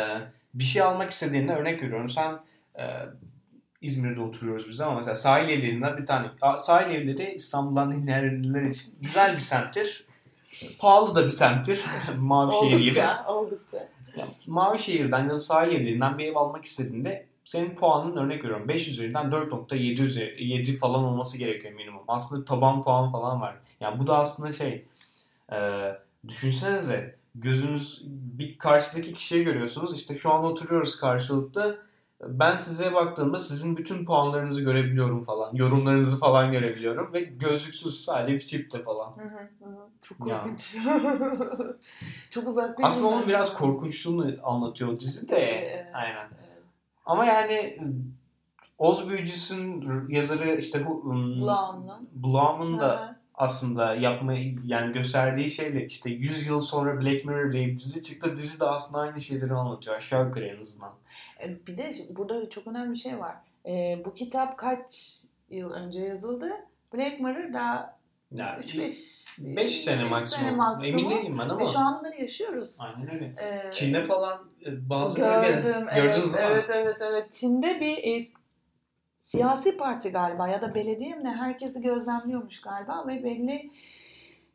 bir 0.53 0.63
şey 0.63 0.82
almak 0.82 1.12
istediğinde 1.12 1.56
örnek 1.56 1.84
veriyorum 1.84 2.10
sen 2.10 2.39
e, 2.80 2.84
İzmir'de 3.82 4.22
oturuyoruz 4.22 4.68
biz 4.70 4.82
ama 4.82 4.96
mesela 4.96 5.15
sahil 5.15 5.50
evlerinden 5.50 5.98
bir 5.98 6.06
tane 6.06 6.27
sahil 6.58 6.96
evleri 6.96 7.34
İstanbul'dan 7.34 7.92
dinleyenler 7.92 8.63
için 8.63 8.96
güzel 9.01 9.36
bir 9.36 9.39
semttir. 9.39 10.06
Pahalı 10.80 11.16
da 11.16 11.26
bir 11.26 11.30
semttir. 11.30 11.86
Mavişehir 12.18 12.80
gibi. 12.80 13.00
Oldukça, 13.00 13.26
oldukça. 13.28 13.90
Ya, 14.18 14.28
Mavişehir'den 14.48 15.24
ya 15.24 15.30
da 15.30 15.38
sahil 15.38 15.72
evlerinden 15.72 16.18
bir 16.18 16.26
ev 16.26 16.36
almak 16.36 16.66
istediğinde 16.66 17.26
senin 17.44 17.76
puanın 17.76 18.18
örnek 18.18 18.44
veriyorum 18.44 18.68
5 18.68 18.88
üzerinden 18.88 19.26
4.7 19.26 20.02
üzeri 20.02 20.48
7 20.48 20.78
falan 20.78 21.04
olması 21.04 21.38
gerekiyor 21.38 21.74
minimum. 21.74 22.02
Aslında 22.08 22.46
taban 22.46 22.84
puan 22.84 23.12
falan 23.12 23.42
var. 23.42 23.56
Yani 23.80 24.00
bu 24.00 24.08
da 24.08 24.18
aslında 24.18 24.52
şey 24.52 24.86
e, 25.52 25.58
düşünsenize 26.28 27.16
gözünüz 27.36 28.02
bir 28.06 28.58
karşıdaki 28.58 29.14
kişiyi 29.14 29.44
görüyorsunuz. 29.44 29.96
İşte 29.96 30.16
şu 30.16 30.34
an 30.34 30.44
oturuyoruz 30.44 31.00
karşılıklı. 31.00 31.80
Ben 32.27 32.56
size 32.56 32.94
baktığımda 32.94 33.39
sizin 33.39 33.77
bütün 33.77 34.06
puanlarınızı 34.06 34.62
görebiliyorum 34.62 35.24
falan. 35.24 35.56
Yorumlarınızı 35.56 36.20
falan 36.20 36.51
görebiliyorum. 36.51 37.13
Ve 37.13 37.22
gözlüksüz 37.22 38.03
sadece 38.03 38.34
bir 38.34 38.39
çipte 38.39 38.84
falan. 38.84 39.13
Hı 39.13 39.24
hı, 39.24 39.70
hı. 39.70 39.75
Çok 40.01 40.20
korkunç. 40.20 40.75
Çok 42.30 42.48
uzak 42.48 42.80
bir 42.80 42.84
Aslında 42.84 43.08
onun 43.08 43.27
biraz 43.27 43.53
korkunçluğunu 43.53 44.36
anlatıyor 44.44 45.00
dizi 45.00 45.30
de. 45.30 45.36
Evet. 45.36 45.86
Aynen. 45.94 46.27
Evet. 46.39 46.63
Ama 47.06 47.25
yani 47.25 47.80
Oz 48.77 49.10
Büyücüsü'nün 49.10 50.10
yazarı 50.10 50.56
işte 50.56 50.86
bu 50.88 50.92
um. 50.92 51.42
Blum'un 52.13 52.80
da. 52.80 53.12
Aslında 53.36 53.96
yapmayı 53.96 54.56
yani 54.66 54.94
gösterdiği 54.94 55.50
şeyle 55.50 55.86
işte 55.86 56.10
100 56.10 56.48
yıl 56.48 56.60
sonra 56.62 57.02
Black 57.02 57.25
Mirror 57.25 57.52
diye 57.52 57.68
bir 57.68 57.78
dizi 57.78 58.02
çıktı. 58.04 58.36
Dizi 58.36 58.60
de 58.60 58.66
aslında 58.66 59.02
aynı 59.02 59.22
şeyleri 59.22 59.54
anlatıyor 59.54 59.96
aşağı 59.96 60.25
yukarı 60.25 60.46
en 60.46 60.60
azından. 60.60 60.92
E, 61.44 61.68
Bir 61.68 61.78
de 61.78 61.92
burada 62.10 62.50
çok 62.50 62.68
önemli 62.68 62.92
bir 62.94 63.00
şey 63.00 63.20
var. 63.20 63.36
E, 63.66 64.02
bu 64.06 64.13
kitap 64.13 64.58
kaç 64.58 65.13
yıl 65.50 65.72
önce 65.72 66.00
yazıldı? 66.00 66.50
Black 66.94 67.20
Mirror 67.20 67.54
daha 67.54 67.98
Yani 68.32 68.63
3-5 68.66 69.56
5 69.56 69.82
sene 69.84 70.04
maksimum. 70.04 70.60
Emin 70.86 71.12
değilim 71.12 71.38
ben 71.40 71.50
ama. 71.50 71.60
Ve 71.60 71.66
şu 71.68 71.80
an 71.80 72.00
bunları 72.00 72.22
yaşıyoruz. 72.22 72.78
Aynen 72.80 73.13
öyle. 73.13 73.25
E, 73.25 73.72
Çin'de 73.72 74.04
falan 74.04 74.40
e, 74.66 74.90
bazı 74.90 75.18
gördüm. 75.18 75.34
bölgeler 75.44 75.88
Evet, 75.96 76.13
gördünüz 76.13 76.34
mi? 76.34 76.40
evet, 76.44 76.66
evet, 76.70 76.98
evet. 77.00 77.32
Çin'de 77.32 77.80
bir 77.80 77.98
siyasi 79.24 79.77
parti 79.77 80.12
galiba 80.12 80.48
ya 80.48 80.62
da 80.62 80.75
belediye 80.75 81.15
mi 81.15 81.24
ne 81.24 81.32
herkesi 81.32 81.82
gözlemliyormuş 81.82 82.62
galiba 82.62 83.08
ve 83.08 83.24
belli 83.24 83.72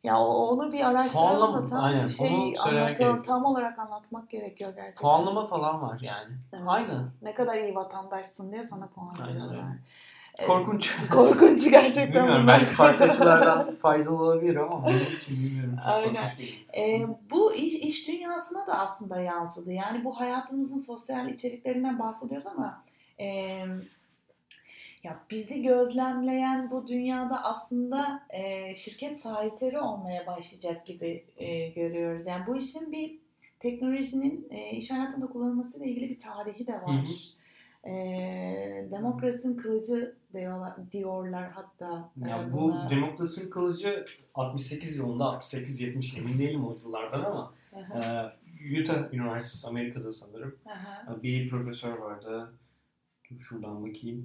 ya 0.03 0.19
onu 0.19 0.71
bir 0.71 0.85
araştıralım 0.85 1.53
da 1.53 1.65
tam 1.65 1.83
aynen, 1.83 2.07
şey 2.07 2.53
anlatalım, 2.65 3.23
tam 3.23 3.45
olarak 3.45 3.79
anlatmak 3.79 4.29
gerekiyor 4.29 4.75
gerçekten. 4.75 5.01
Puanlama 5.01 5.47
falan 5.47 5.81
var 5.81 5.99
yani. 6.01 6.33
Evet. 6.53 6.63
Aynen. 6.67 7.11
Ne 7.21 7.33
kadar 7.33 7.57
iyi 7.57 7.75
vatandaşsın 7.75 8.51
diye 8.51 8.63
sana 8.63 8.87
puan 8.87 9.27
veriyorlar. 9.27 9.65
Korkunç. 10.47 10.95
Korkunç 11.11 11.69
gerçekten. 11.71 12.07
Bilmiyorum 12.07 12.43
bunlar. 12.43 12.59
belki 12.59 12.75
farklı 12.75 13.05
açılardan 13.09 13.75
faydalı 13.75 14.23
olabilir 14.23 14.55
ama 14.55 14.85
benim 14.85 14.99
için 14.99 15.35
bilmiyorum. 15.35 15.79
Çok 15.85 15.93
Aynen. 15.93 16.31
E, 16.77 17.07
bu 17.31 17.53
iş, 17.53 17.73
iş 17.73 18.07
dünyasına 18.07 18.67
da 18.67 18.79
aslında 18.79 19.19
yansıdı. 19.19 19.71
Yani 19.71 20.03
bu 20.05 20.19
hayatımızın 20.19 20.77
sosyal 20.77 21.29
içeriklerinden 21.29 21.99
bahsediyoruz 21.99 22.47
ama 22.47 22.83
e, 23.19 23.61
ya 25.03 25.19
bizi 25.31 25.61
gözlemleyen 25.61 26.71
bu 26.71 26.87
dünyada 26.87 27.43
aslında 27.43 28.23
e, 28.29 28.75
şirket 28.75 29.21
sahipleri 29.21 29.79
olmaya 29.79 30.27
başlayacak 30.27 30.85
gibi 30.85 31.25
e, 31.37 31.69
görüyoruz. 31.69 32.25
Yani 32.25 32.47
bu 32.47 32.57
işin 32.57 32.91
bir 32.91 33.19
teknolojinin 33.59 34.47
e, 34.49 34.71
iş 34.71 34.91
hayatında 34.91 35.27
kullanılmasıyla 35.27 35.85
ilgili 35.87 36.09
bir 36.09 36.19
tarihi 36.19 36.67
de 36.67 36.73
var. 36.73 36.87
Hı 36.87 37.07
hı. 37.07 37.89
E, 37.89 38.87
demokrasinin 38.91 39.57
kılıcı 39.57 40.15
diyorlar, 40.33 40.73
diyorlar 40.91 41.51
hatta. 41.51 42.11
e, 42.25 42.29
Ya 42.29 42.49
bu 42.53 42.57
buna. 42.61 42.89
demokrasinin 42.89 43.51
kılıcı 43.51 44.05
68 44.35 44.97
yılında 44.97 45.23
68-70 45.23 46.19
emin 46.19 46.39
değilim 46.39 46.65
o 46.67 46.75
yıllardan 46.85 47.23
ama 47.23 47.53
e, 47.73 48.81
Utah 48.81 49.13
Üniversitesi 49.13 49.67
Amerika'da 49.67 50.11
sanırım. 50.11 50.55
aha. 50.65 51.23
Bir 51.23 51.49
profesör 51.49 51.97
vardı. 51.97 52.53
Dur 53.31 53.39
şuradan 53.39 53.85
bakayım. 53.89 54.23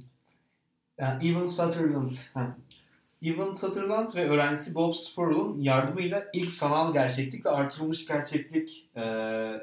Yani 0.98 1.28
Evan 1.28 1.46
Sutherland. 1.46 2.10
Heh. 2.34 2.40
Evan 3.22 3.54
Sutherland 3.54 4.08
ve 4.16 4.28
öğrencisi 4.28 4.74
Bob 4.74 4.92
Spurl'un 4.92 5.60
yardımıyla 5.60 6.24
ilk 6.32 6.50
sanal 6.50 6.92
gerçeklik 6.92 7.46
ve 7.46 7.50
artırılmış 7.50 8.06
gerçeklik 8.06 8.88
e, 8.96 9.02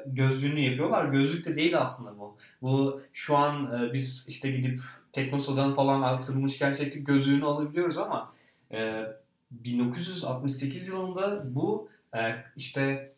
gözlüğünü 0.06 0.60
yapıyorlar. 0.60 1.04
Gözlük 1.04 1.46
de 1.46 1.56
değil 1.56 1.80
aslında 1.80 2.18
bu. 2.18 2.36
Bu 2.62 3.02
şu 3.12 3.36
an 3.36 3.80
e, 3.80 3.92
biz 3.92 4.26
işte 4.28 4.50
gidip 4.50 4.80
Teknosa'dan 5.12 5.74
falan 5.74 6.02
artırılmış 6.02 6.58
gerçeklik 6.58 7.06
gözlüğünü 7.06 7.44
alabiliyoruz 7.44 7.98
ama 7.98 8.32
e, 8.72 9.06
1968 9.50 10.88
yılında 10.88 11.54
bu 11.54 11.88
e, 12.14 12.36
işte 12.56 13.11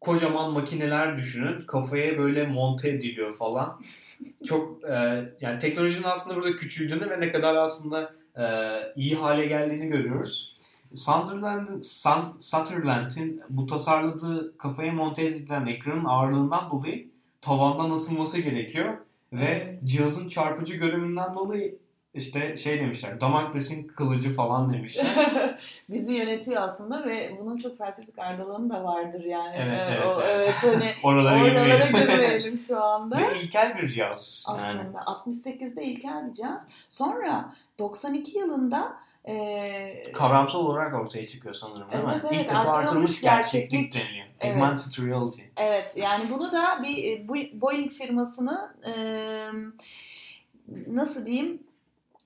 kocaman 0.00 0.52
makineler 0.52 1.18
düşünün. 1.18 1.62
Kafaya 1.62 2.18
böyle 2.18 2.46
monte 2.46 2.88
ediliyor 2.88 3.36
falan. 3.36 3.80
Çok 4.46 4.88
e, 4.88 5.24
yani 5.40 5.58
teknolojinin 5.58 6.04
aslında 6.04 6.36
burada 6.36 6.56
küçüldüğünü 6.56 7.10
ve 7.10 7.20
ne 7.20 7.32
kadar 7.32 7.54
aslında 7.54 8.12
e, 8.38 8.44
iyi 8.96 9.16
hale 9.16 9.46
geldiğini 9.46 9.86
görüyoruz. 9.86 10.56
Sunderland'ın 10.94 11.80
Sun, 11.80 12.38
Sutherland'in 12.38 13.42
bu 13.50 13.66
tasarladığı 13.66 14.58
kafaya 14.58 14.92
monte 14.92 15.24
edilen 15.24 15.66
ekranın 15.66 16.04
ağırlığından 16.04 16.70
dolayı 16.70 17.08
tavandan 17.40 17.90
ısınması 17.90 18.40
gerekiyor 18.40 18.94
ve 19.32 19.78
cihazın 19.84 20.28
çarpıcı 20.28 20.76
görünümünden 20.76 21.34
dolayı 21.34 21.78
işte 22.14 22.56
şey 22.56 22.80
demişler 22.80 23.20
Damokles'in 23.20 23.88
kılıcı 23.88 24.34
falan 24.34 24.72
demişler. 24.72 25.06
Bizi 25.88 26.12
yönetiyor 26.14 26.62
aslında 26.62 27.04
ve 27.04 27.36
bunun 27.40 27.56
çok 27.58 27.78
felsefik 27.78 28.18
ardılığını 28.18 28.70
da 28.70 28.84
vardır 28.84 29.24
yani. 29.24 29.54
Evet, 29.58 29.86
Ee, 29.88 29.94
evet, 29.94 30.16
o- 30.16 30.22
evet. 30.22 30.54
hani 30.62 30.92
Oralara 31.02 31.42
oralara 31.42 31.86
girmeyelim. 31.86 32.58
şu 32.58 32.84
anda. 32.84 33.18
Ve 33.18 33.38
ilkel 33.42 33.78
bir 33.78 33.88
cihaz. 33.88 34.46
Yani. 34.48 34.60
Aslında 34.80 34.98
68'de 34.98 35.84
ilkel 35.84 36.28
bir 36.28 36.32
cihaz. 36.34 36.66
Sonra 36.88 37.52
92 37.78 38.38
yılında 38.38 38.96
e, 39.24 40.02
Kavramsal 40.12 40.58
olarak 40.60 40.94
ortaya 40.94 41.26
çıkıyor 41.26 41.54
sanırım 41.54 41.92
değil 41.92 42.02
Evet, 42.06 42.22
mi? 42.24 42.28
evet, 42.32 42.40
İlk 42.40 42.48
defa 42.50 42.72
artırılmış 42.72 43.20
gerçeklik, 43.20 43.70
gerçeklik. 43.70 43.94
deniliyor. 44.04 44.26
Evet. 44.40 44.54
Augmented 44.56 45.06
reality. 45.06 45.42
Evet 45.56 45.92
yani 45.96 46.30
bunu 46.30 46.52
da 46.52 46.82
bir 46.82 47.04
e, 47.18 47.28
Boeing 47.60 47.90
firmasını 47.92 48.74
e, 48.86 48.92
nasıl 50.86 51.26
diyeyim 51.26 51.62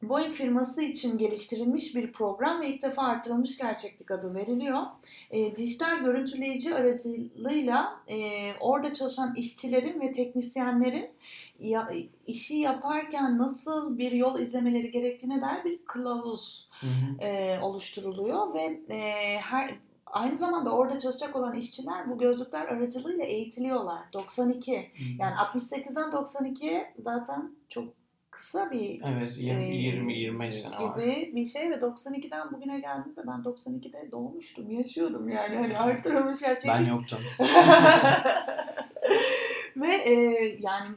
Boeing 0.08 0.34
firması 0.34 0.82
için 0.82 1.18
geliştirilmiş 1.18 1.96
bir 1.96 2.12
program 2.12 2.60
ve 2.60 2.68
ilk 2.68 2.82
defa 2.82 3.02
artırılmış 3.02 3.58
gerçeklik 3.58 4.10
adı 4.10 4.34
veriliyor. 4.34 4.82
E, 5.30 5.56
dijital 5.56 6.04
görüntüleyici 6.04 6.74
aracılığıyla 6.74 8.00
e, 8.08 8.16
orada 8.60 8.92
çalışan 8.92 9.34
işçilerin 9.34 10.00
ve 10.00 10.12
teknisyenlerin 10.12 11.10
ya, 11.58 11.90
işi 12.26 12.54
yaparken 12.54 13.38
nasıl 13.38 13.98
bir 13.98 14.12
yol 14.12 14.38
izlemeleri 14.38 14.90
gerektiğine 14.90 15.40
dair 15.40 15.64
bir 15.64 15.84
kılavuz 15.84 16.68
Hı 16.80 16.86
hı. 16.86 17.24
e, 17.24 17.60
oluşturuluyor 17.60 18.54
ve 18.54 18.80
e, 18.88 19.38
her 19.38 19.74
aynı 20.06 20.38
zamanda 20.38 20.70
orada 20.70 20.98
çalışacak 20.98 21.36
olan 21.36 21.56
işçiler 21.56 22.10
bu 22.10 22.18
gözlükler 22.18 22.66
aracılığıyla 22.66 23.24
eğitiliyorlar. 23.24 24.02
92. 24.12 24.90
Yani 25.18 25.34
68'den 25.34 26.10
92'ye 26.10 26.94
zaten 26.98 27.50
çok 27.68 28.03
kısa 28.34 28.70
bir 28.70 29.02
Evet 29.04 29.38
e, 29.38 29.40
20-25 29.40 30.50
sene 30.50 30.76
var. 30.76 30.96
gibi 30.96 31.32
bir 31.34 31.44
şey 31.44 31.70
ve 31.70 31.74
92'den 31.74 32.52
bugüne 32.52 32.80
geldiğimizde 32.80 33.26
ben 33.26 33.40
92'de 33.40 34.10
doğmuştum, 34.10 34.70
yaşıyordum 34.70 35.28
yani 35.28 35.56
hani 35.56 35.78
artırılmış 35.78 36.40
gerçeklik. 36.40 36.74
Ben 36.74 36.86
yoktum. 36.86 37.18
Ve 39.76 39.94
e, 39.94 40.12
yani 40.60 40.88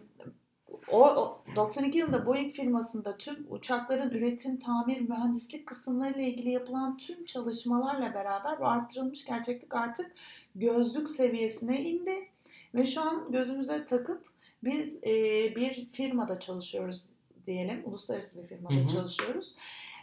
o, 0.92 1.10
o 1.10 1.44
92 1.56 1.98
yılında 1.98 2.26
Boeing 2.26 2.54
firmasında 2.54 3.18
tüm 3.18 3.46
uçakların 3.50 4.10
üretim, 4.10 4.60
tamir, 4.60 5.02
mühendislik 5.02 5.66
kısımlarıyla 5.66 6.22
ilgili 6.22 6.50
yapılan 6.50 6.98
tüm 6.98 7.26
çalışmalarla 7.26 8.14
beraber 8.14 8.60
bu 8.60 8.66
artırılmış 8.66 9.26
gerçeklik 9.26 9.76
artık 9.76 10.12
gözlük 10.56 11.10
seviyesine 11.10 11.82
indi. 11.82 12.30
Ve 12.76 12.86
şu 12.86 13.02
an 13.02 13.32
gözümüze 13.32 13.86
takıp 13.86 14.26
biz 14.64 14.96
e, 15.04 15.12
bir 15.56 15.86
firmada 15.86 16.40
çalışıyoruz 16.40 17.04
diyelim. 17.48 17.82
Uluslararası 17.86 18.44
bir 18.44 18.48
firmada 18.48 18.74
Hı 18.74 18.80
hı. 18.80 18.88
çalışıyoruz. 18.88 19.56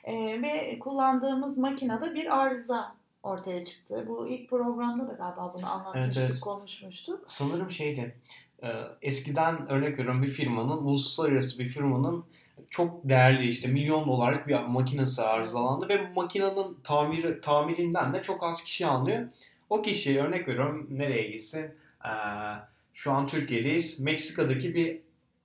E, 0.04 0.42
ve 0.42 0.78
kullandığımız 0.78 1.58
makinede 1.58 2.14
bir 2.14 2.38
arıza 2.40 2.94
ortaya 3.22 3.64
çıktı. 3.64 4.04
Bu 4.08 4.28
ilk 4.28 4.50
programda 4.50 5.08
da 5.08 5.12
galiba 5.12 5.54
bunu 5.54 5.72
anlatmıştık, 5.72 6.16
Evet, 6.16 6.30
evet. 6.30 6.40
konuşmuştuk. 6.40 7.24
Sanırım 7.26 7.70
şeydi. 7.70 8.16
e, 8.62 8.68
Eskiden 9.02 9.68
örnek 9.68 9.98
veriyorum 9.98 10.22
bir 10.22 10.26
firmanın, 10.28 10.76
uluslararası 10.84 11.58
bir 11.58 11.64
firmanın 11.64 12.24
çok 12.70 13.08
değerli 13.08 13.48
işte 13.48 13.68
milyon 13.68 14.08
dolarlık 14.08 14.48
bir 14.48 14.60
makinesi 14.60 15.22
arızalandı 15.22 15.88
ve 15.88 16.08
bu 16.10 16.20
makinenin 16.20 16.76
tamiri, 16.84 17.40
tamirinden 17.40 18.12
de 18.14 18.22
çok 18.22 18.42
az 18.42 18.64
kişi 18.64 18.86
anlıyor. 18.86 19.28
O 19.70 19.82
kişi 19.82 20.20
örnek 20.20 20.48
veriyorum 20.48 20.86
nereye 20.90 21.28
gitsin? 21.28 21.66
Ee, 22.04 22.08
şu 22.94 23.12
an 23.12 23.26
Türkiye'deyiz. 23.26 24.00
Meksika'daki 24.00 24.74
bir 24.74 25.00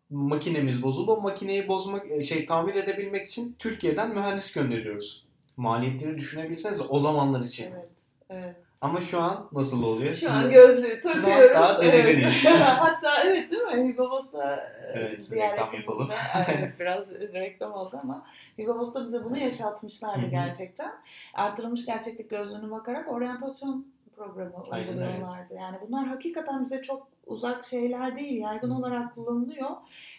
makinemiz 0.10 0.84
bozuldu. 0.84 1.12
O 1.12 1.22
makineyi 1.22 1.68
bozmak, 1.68 2.12
e, 2.12 2.22
şey 2.22 2.46
tamir 2.46 2.76
edebilmek 2.76 3.28
için 3.28 3.56
Türkiye'den 3.60 4.10
mühendis 4.10 4.54
gönderiyoruz. 4.54 5.26
Maliyetleri 5.58 6.18
düşünebilseniz 6.18 6.82
o 6.90 7.00
zamanlar 7.00 7.40
için. 7.42 7.66
Evet. 7.72 7.90
Evet. 8.30 8.56
Ama 8.82 9.02
şu 9.02 9.22
an 9.22 9.48
nasıl 9.52 9.84
oluyor? 9.84 10.14
Şu 10.14 10.20
Size- 10.20 10.32
an 10.34 10.52
gözlüğü 10.52 11.02
siz 11.04 11.22
takıyoruz. 11.22 11.56
hatta 11.56 11.86
evet. 11.86 12.06
denediniz. 12.06 12.46
hatta 12.60 13.24
evet 13.24 13.52
değil 13.52 13.62
mi? 13.62 13.92
Hugo 13.92 14.12
Boss'ta 14.12 14.56
e, 14.56 15.00
Evet, 15.00 15.32
reklam 15.32 15.70
yapalım. 15.74 16.10
evet 16.48 16.74
biraz 16.80 17.10
reklam 17.12 17.74
oldu 17.74 17.98
ama 18.04 18.26
Hugo 18.58 18.80
Boss'ta 18.80 19.06
bize 19.06 19.24
bunu 19.24 19.38
yaşatmışlardı 19.38 20.26
gerçekten. 20.28 20.92
Artırılmış 21.34 21.86
gerçeklik 21.86 22.30
gözlüğüne 22.30 22.72
bakarak 22.72 23.12
oryantasyon 23.12 23.86
programı 24.20 24.54
Aynen 24.72 24.88
uyguluyorlardı. 24.88 25.54
Yani 25.54 25.78
bunlar 25.88 26.08
hakikaten 26.08 26.62
bize 26.62 26.82
çok 26.82 27.08
uzak 27.26 27.64
şeyler 27.64 28.18
değil, 28.18 28.42
yaygın 28.42 28.70
olarak 28.70 29.16
kullanılıyor 29.16 29.70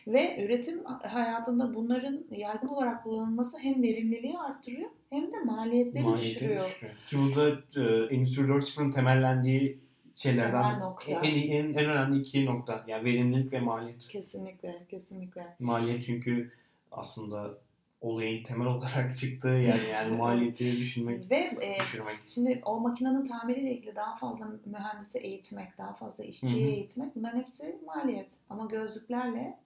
ve 0.07 0.45
üretim 0.45 0.85
hayatında 0.85 1.75
bunların 1.75 2.25
yaygın 2.31 2.69
olarak 2.69 3.05
kullanılması 3.05 3.59
hem 3.59 3.83
verimliliği 3.83 4.39
arttırıyor 4.39 4.91
hem 5.11 5.33
de 5.33 5.39
maliyetleri 5.45 6.05
Maliyeti 6.05 6.35
düşürüyor. 6.35 6.67
düşürüyor. 6.67 6.95
Ki 7.07 7.19
bu 7.19 7.35
da 7.35 7.49
e, 7.81 8.15
Endüstri 8.15 8.43
4.0'ın 8.43 8.91
temellendiği 8.91 9.79
şeylerden 10.15 10.81
en, 11.09 11.23
en, 11.23 11.75
en 11.75 11.85
önemli 11.85 12.21
iki 12.21 12.47
nokta. 12.47 12.85
Yani 12.87 13.05
verimlilik 13.05 13.53
ve 13.53 13.61
maliyet. 13.61 14.09
Kesinlikle, 14.09 14.87
kesinlikle. 14.91 15.57
Maliyet 15.61 16.05
çünkü 16.05 16.53
aslında 16.93 17.59
olayın 18.01 18.45
temel 18.45 18.67
olarak 18.77 19.17
çıktığı 19.17 19.49
yani 19.49 19.89
yani 19.93 20.17
maliyeti 20.17 20.77
düşünmek, 20.77 21.31
Ve 21.31 21.37
e, 21.37 21.81
düşürmek. 21.81 22.17
Şimdi 22.27 22.61
o 22.65 22.81
makinenin 22.81 23.27
tamiriyle 23.27 23.71
ilgili 23.71 23.97
daha 23.97 24.17
fazla 24.17 24.49
mühendisi 24.67 25.19
eğitmek, 25.19 25.79
daha 25.79 25.93
fazla 25.93 26.25
işçiyi 26.25 26.65
Hı 26.65 26.69
hı. 26.69 26.71
eğitmek 26.71 27.17
bunların 27.17 27.39
hepsi 27.39 27.79
maliyet. 27.87 28.31
Ama 28.51 28.67
gözlüklerle 28.67 29.59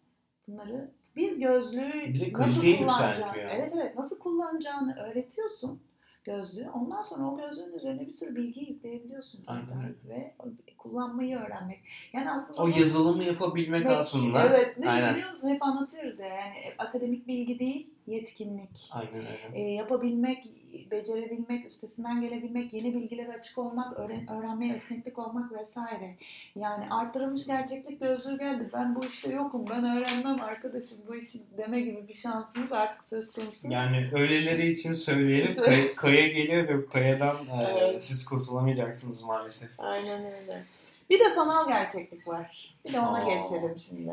bunları 0.48 0.90
bir 1.16 1.36
gözlüğü 1.36 1.92
Bir 2.14 2.32
nasıl 2.32 2.76
kullanacağını, 2.76 3.36
evet 3.36 3.72
evet 3.74 3.96
nasıl 3.96 4.18
kullanacağını 4.18 4.96
öğretiyorsun 4.96 5.82
gözlüğü. 6.24 6.70
Ondan 6.70 7.02
sonra 7.02 7.30
o 7.30 7.36
gözlüğün 7.36 7.72
üzerine 7.72 8.06
bir 8.06 8.10
sürü 8.10 8.36
bilgi 8.36 8.60
yükleyebiliyorsun 8.60 9.40
zaten 9.46 9.76
Aynen 9.76 9.94
ve 10.08 10.34
kullanmayı 10.78 11.38
öğrenmek. 11.38 11.80
Yani 12.12 12.30
aslında 12.30 12.62
O 12.62 12.68
yazılımı 12.68 13.24
yapabilmek 13.24 13.84
Belki- 13.84 13.96
aslında. 13.98 14.46
Evet, 14.46 14.78
ne 14.78 14.90
Aynen. 14.90 15.14
biliyor 15.14 15.30
musun? 15.30 15.48
Hep 15.48 15.62
anlatıyoruz 15.62 16.18
ya. 16.18 16.26
Yani 16.26 16.54
akademik 16.78 17.26
bilgi 17.28 17.58
değil, 17.58 17.90
yetkinlik. 18.06 18.88
Aynen 18.92 19.14
öyle. 19.14 19.50
E, 19.54 19.60
yapabilmek, 19.72 20.48
becerebilmek, 20.90 21.66
üstesinden 21.66 22.20
gelebilmek, 22.20 22.72
yeni 22.72 22.94
bilgilere 22.94 23.32
açık 23.32 23.58
olmak, 23.58 23.98
öğren, 23.98 24.30
öğrenmeye 24.30 24.74
esneklik 24.74 25.18
olmak 25.18 25.52
vesaire. 25.52 26.14
Yani 26.56 26.84
arttırılmış 26.90 27.46
gerçeklik 27.46 28.00
gözlüğü 28.00 28.38
geldi. 28.38 28.70
Ben 28.74 28.94
bu 28.94 29.04
işte 29.04 29.32
yokum, 29.32 29.66
ben 29.70 29.84
öğrenmem 29.84 30.40
arkadaşım 30.40 30.98
bu 31.08 31.14
işi 31.16 31.38
deme 31.58 31.80
gibi 31.80 32.08
bir 32.08 32.14
şansımız 32.14 32.72
artık 32.72 33.04
söz 33.04 33.32
konusu. 33.32 33.68
Yani 33.70 34.10
öyleleri 34.14 34.68
için 34.68 34.92
söyleyelim. 34.92 35.54
Söyle. 35.54 35.94
Kaya, 35.94 36.28
geliyor 36.28 36.68
ve 36.68 36.86
kayadan 36.86 37.36
e, 37.36 37.64
Evet. 37.80 38.02
siz 38.02 38.24
kurtulamayacaksınız 38.24 39.24
maalesef. 39.24 39.80
Aynen 39.80 40.24
öyle. 40.24 40.64
Bir 41.10 41.20
de 41.20 41.30
sanal 41.30 41.68
gerçeklik 41.68 42.28
var. 42.28 42.74
Bir 42.88 42.92
de 42.92 43.00
ona 43.00 43.18
Aa. 43.18 43.34
geçelim 43.34 43.76
şimdi. 43.88 44.12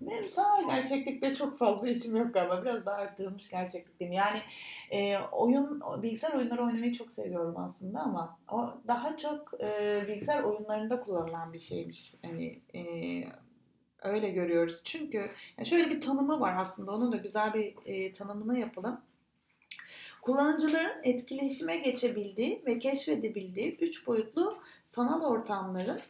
Benim 0.00 0.28
sanal 0.28 0.66
gerçeklikle 0.66 1.34
çok 1.34 1.58
fazla 1.58 1.88
işim 1.88 2.16
yok 2.16 2.34
galiba. 2.34 2.62
Biraz 2.62 2.86
daha 2.86 2.96
arttırılmış 2.96 3.50
gerçeklik 3.50 4.00
diyeyim. 4.00 4.18
Yani 4.18 4.42
e, 4.90 5.18
oyun, 5.18 5.82
bilgisayar 6.02 6.32
oyunları 6.32 6.64
oynamayı 6.64 6.92
çok 6.92 7.12
seviyorum 7.12 7.56
aslında 7.56 8.00
ama 8.00 8.38
o 8.52 8.74
daha 8.86 9.16
çok 9.16 9.60
e, 9.60 10.02
bilgisayar 10.08 10.42
oyunlarında 10.42 11.00
kullanılan 11.00 11.52
bir 11.52 11.58
şeymiş. 11.58 12.14
Hani 12.22 12.60
e, 12.74 12.82
öyle 14.02 14.30
görüyoruz. 14.30 14.80
Çünkü 14.84 15.30
yani 15.58 15.66
şöyle 15.66 15.90
bir 15.90 16.00
tanımı 16.00 16.40
var 16.40 16.56
aslında. 16.58 16.92
Onun 16.92 17.12
da 17.12 17.16
güzel 17.16 17.54
bir 17.54 17.74
e, 17.84 18.12
tanımını 18.12 18.58
yapalım. 18.58 19.00
Kullanıcıların 20.22 21.00
etkileşime 21.02 21.76
geçebildiği 21.76 22.62
ve 22.66 22.78
keşfedebildiği 22.78 23.76
üç 23.76 24.06
boyutlu 24.06 24.58
sanal 24.88 25.22
ortamların 25.22 26.00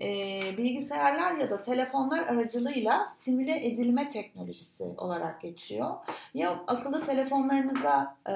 e, 0.00 0.40
bilgisayarlar 0.56 1.36
ya 1.36 1.50
da 1.50 1.60
telefonlar 1.60 2.18
aracılığıyla 2.18 3.06
simüle 3.20 3.66
edilme 3.66 4.08
teknolojisi 4.08 4.84
olarak 4.98 5.40
geçiyor. 5.40 5.94
Ya 6.34 6.60
akıllı 6.66 7.04
telefonlarınıza 7.04 8.16
e, 8.26 8.34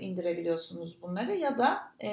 indirebiliyorsunuz 0.00 1.02
bunları 1.02 1.36
ya 1.36 1.58
da 1.58 1.82
e, 2.00 2.08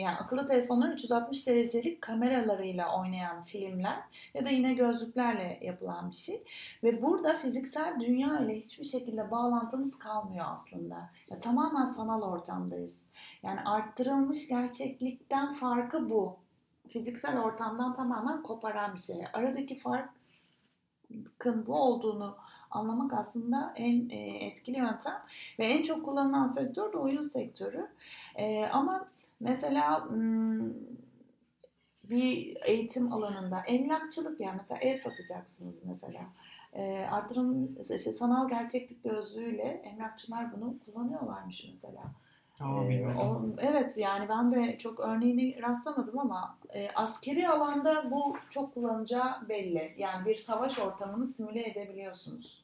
yani 0.00 0.16
akıllı 0.16 0.46
telefonların 0.46 0.92
360 0.92 1.46
derecelik 1.46 2.02
kameralarıyla 2.02 3.00
oynayan 3.00 3.42
filmler 3.42 3.98
ya 4.34 4.44
da 4.44 4.50
yine 4.50 4.74
gözlüklerle 4.74 5.58
yapılan 5.62 6.10
bir 6.10 6.16
şey. 6.16 6.44
Ve 6.82 7.02
burada 7.02 7.36
fiziksel 7.36 8.00
dünya 8.00 8.38
ile 8.38 8.60
hiçbir 8.60 8.84
şekilde 8.84 9.30
bağlantımız 9.30 9.98
kalmıyor 9.98 10.46
aslında. 10.48 11.10
Ya, 11.30 11.38
tamamen 11.38 11.84
sanal 11.84 12.22
ortamdayız. 12.22 13.02
Yani 13.42 13.60
arttırılmış 13.60 14.48
gerçeklikten 14.48 15.54
farkı 15.54 16.10
bu. 16.10 16.41
Fiziksel 16.92 17.40
ortamdan 17.40 17.94
tamamen 17.94 18.42
koparan 18.42 18.94
bir 18.94 19.00
şey. 19.00 19.24
Aradaki 19.32 19.78
farkın 19.78 21.66
bu 21.66 21.74
olduğunu 21.74 22.36
anlamak 22.70 23.12
aslında 23.12 23.72
en 23.76 24.08
e, 24.08 24.46
etkili 24.46 24.78
yöntem 24.78 25.22
ve 25.58 25.64
en 25.64 25.82
çok 25.82 26.04
kullanılan 26.04 26.46
sektör 26.46 26.92
de 26.92 26.98
oyun 26.98 27.20
sektörü. 27.20 27.86
E, 28.36 28.66
ama 28.66 29.08
mesela 29.40 30.08
bir 32.04 32.56
eğitim 32.64 33.12
alanında 33.12 33.60
emlakçılık 33.60 34.40
yani 34.40 34.56
mesela 34.60 34.80
ev 34.80 34.96
satacaksınız 34.96 35.74
mesela. 35.84 36.20
E, 36.72 37.06
artırım 37.10 37.76
işte 37.80 38.12
sanal 38.12 38.48
gerçeklik 38.48 39.04
gözlüğüyle 39.04 39.62
emlakçılar 39.62 40.52
bunu 40.56 40.74
kullanıyorlarmış 40.86 41.64
mesela. 41.72 42.02
Aa, 42.64 42.82
Ee, 42.84 43.06
o- 43.06 43.42
evet 43.58 43.98
yani 43.98 44.28
ben 44.28 44.52
de 44.52 44.78
çok 44.78 45.00
örneğini 45.00 45.62
rastlamadım 45.62 46.18
ama 46.18 46.56
e, 46.74 46.88
askeri 46.94 47.48
alanda 47.48 48.10
bu 48.10 48.36
çok 48.50 48.74
kullanacağı 48.74 49.48
belli. 49.48 49.94
Yani 49.98 50.26
bir 50.26 50.34
savaş 50.36 50.78
ortamını 50.78 51.26
simüle 51.26 51.70
edebiliyorsunuz. 51.70 52.62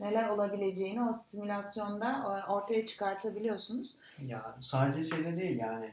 Neler 0.00 0.28
olabileceğini 0.28 1.02
o 1.02 1.12
simülasyonda 1.12 2.12
e, 2.46 2.50
ortaya 2.52 2.86
çıkartabiliyorsunuz. 2.86 3.94
Ya 4.26 4.56
sadece 4.60 5.10
şeyde 5.10 5.36
değil 5.36 5.58
yani 5.58 5.90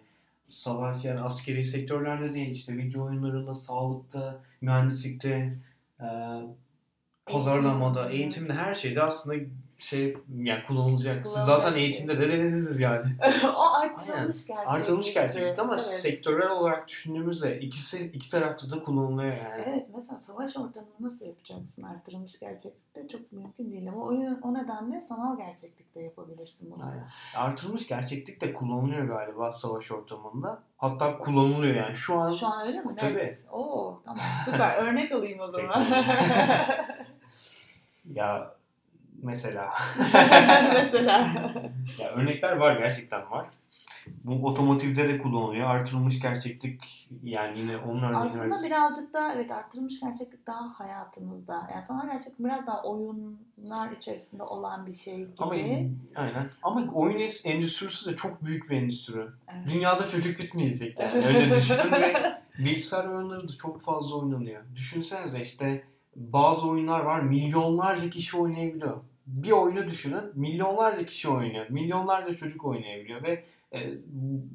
savaş 0.49 1.05
yani 1.05 1.19
askeri 1.21 1.63
sektörlerde 1.63 2.33
değil 2.33 2.51
işte 2.51 2.77
video 2.77 3.03
oyunlarında, 3.05 3.55
sağlıkta, 3.55 4.35
mühendislikte, 4.61 5.53
e, 6.01 6.07
pazarlamada, 7.25 7.99
Eğitim. 8.09 8.21
eğitimde 8.21 8.53
her 8.53 8.73
şeyde 8.73 9.03
aslında 9.03 9.35
şey 9.83 10.17
yani 10.43 10.63
kullanılacak. 10.67 11.27
Siz 11.27 11.45
zaten 11.45 11.71
şey. 11.71 11.81
eğitimde 11.81 12.17
de 12.17 12.29
denediniz 12.29 12.79
yani. 12.79 13.05
o 13.57 13.73
artırılmış 13.73 14.47
gerçeklik. 14.47 14.67
Artılmış 14.67 15.13
gerçeklik 15.13 15.59
ama 15.59 15.73
Evet. 15.73 15.85
sektörel 15.85 16.49
olarak 16.49 16.87
düşündüğümüzde 16.87 17.59
ikisi 17.59 18.05
iki 18.05 18.31
tarafta 18.31 18.71
da 18.71 18.83
kullanılıyor 18.83 19.35
yani. 19.37 19.63
Evet 19.67 19.87
mesela 19.95 20.17
savaş 20.17 20.57
ortamını 20.57 20.93
nasıl 20.99 21.25
yapacaksın 21.25 21.83
artırılmış 21.83 22.39
gerçeklikte 22.39 23.07
çok 23.07 23.31
mümkün 23.31 23.71
değil 23.71 23.89
ama 23.89 24.03
o, 24.03 24.07
o 24.41 24.53
nedenle 24.53 25.01
sanal 25.01 25.37
gerçeklikte 25.37 26.01
yapabilirsin 26.01 26.71
bunu. 26.71 26.85
Aynen. 26.85 27.07
Artırılmış 27.35 27.87
gerçeklik 27.87 28.41
de 28.41 28.53
kullanılıyor 28.53 29.07
galiba 29.07 29.51
savaş 29.51 29.91
ortamında. 29.91 30.63
Hatta 30.77 31.17
kullanılıyor 31.17 31.75
yani. 31.75 31.93
Şu 31.93 32.19
an 32.19 32.31
Şu 32.31 32.47
an 32.47 32.67
öyle 32.67 32.79
mi? 32.79 32.95
Tabii. 32.95 33.13
Evet. 33.13 33.39
Oo 33.51 34.01
tamam 34.05 34.21
süper 34.45 34.77
örnek 34.77 35.11
alayım 35.11 35.39
o 35.39 35.51
zaman. 35.51 35.85
ya 38.05 38.53
mesela 39.23 39.69
mesela. 40.73 41.27
ya 41.99 42.09
örnekler 42.11 42.55
var 42.57 42.75
gerçekten 42.77 43.31
var. 43.31 43.45
Bu 44.23 44.47
otomotivde 44.47 45.09
de 45.09 45.17
kullanılıyor. 45.17 45.69
Artırılmış 45.69 46.19
gerçeklik 46.19 47.09
yani 47.23 47.59
yine 47.59 47.77
onlar 47.77 48.13
da 48.13 48.17
Aslında 48.17 48.43
üniversite- 48.45 48.67
birazcık 48.67 49.13
daha 49.13 49.33
evet 49.33 49.51
arttırılmış 49.51 49.99
gerçeklik 49.99 50.47
daha 50.47 50.79
hayatımızda. 50.79 51.69
Yani 51.73 51.83
sanal 51.83 52.05
gerçeklik 52.11 52.39
biraz 52.39 52.67
daha 52.67 52.83
oyunlar 52.83 53.91
içerisinde 53.91 54.43
olan 54.43 54.85
bir 54.85 54.93
şey 54.93 55.15
gibi. 55.17 55.33
Ama 55.39 55.53
aynen. 56.15 56.49
Ama 56.63 56.81
oyun 56.93 57.27
endüstrisi 57.45 58.11
de 58.11 58.15
çok 58.15 58.45
büyük 58.45 58.69
bir 58.69 58.77
endüstri. 58.77 59.19
Evet. 59.19 59.73
Dünyada 59.73 60.07
çocuk 60.09 60.39
bitmeyecek 60.39 60.99
yani. 60.99 61.25
Öyle 61.25 61.53
düşünün 61.53 61.91
ve 61.91 62.13
bilgisayar 62.59 63.07
oyunları 63.07 63.47
da 63.47 63.53
çok 63.57 63.81
fazla 63.81 64.15
oynanıyor. 64.15 64.63
Düşünsenize 64.75 65.41
işte 65.41 65.83
bazı 66.15 66.67
oyunlar 66.67 66.99
var 66.99 67.19
milyonlarca 67.19 68.09
kişi 68.09 68.37
oynayabiliyor. 68.37 69.01
Bir 69.27 69.51
oyunu 69.51 69.87
düşünün 69.87 70.31
milyonlarca 70.35 71.05
kişi 71.05 71.29
oynuyor. 71.29 71.69
Milyonlarca 71.69 72.35
çocuk 72.35 72.65
oynayabiliyor 72.65 73.23
ve 73.23 73.43
e, 73.73 73.93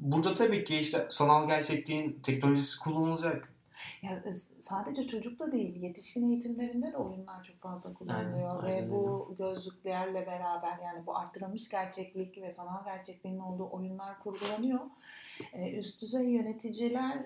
burada 0.01 0.33
tabii 0.33 0.63
ki 0.63 0.77
işte 0.77 1.05
sanal 1.09 1.47
gerçekliğin 1.47 2.19
teknolojisi 2.23 2.79
kullanılacak. 2.79 3.53
Ya, 4.01 4.23
e, 4.25 4.33
sadece 4.59 5.07
çocuk 5.07 5.39
da 5.39 5.51
değil, 5.51 5.75
yetişkin 5.75 6.29
eğitimlerinde 6.29 6.93
de 6.93 6.97
oyunlar 6.97 7.43
çok 7.43 7.61
fazla 7.61 7.93
kullanılıyor 7.93 8.63
Aynen, 8.63 8.75
aynen 8.75 8.87
ve 8.87 8.91
bu 8.91 9.35
gözlüklerle 9.37 10.27
beraber 10.27 10.79
yani 10.83 11.05
bu 11.05 11.17
arttırılmış 11.17 11.69
gerçeklik 11.69 12.41
ve 12.41 12.53
sanal 12.53 12.83
gerçekliğin 12.85 13.39
olduğu 13.39 13.69
oyunlar 13.69 14.19
kurgulanıyor. 14.19 14.79
Ee, 15.53 15.77
üst 15.77 16.01
düzey 16.01 16.25
yöneticiler 16.29 17.25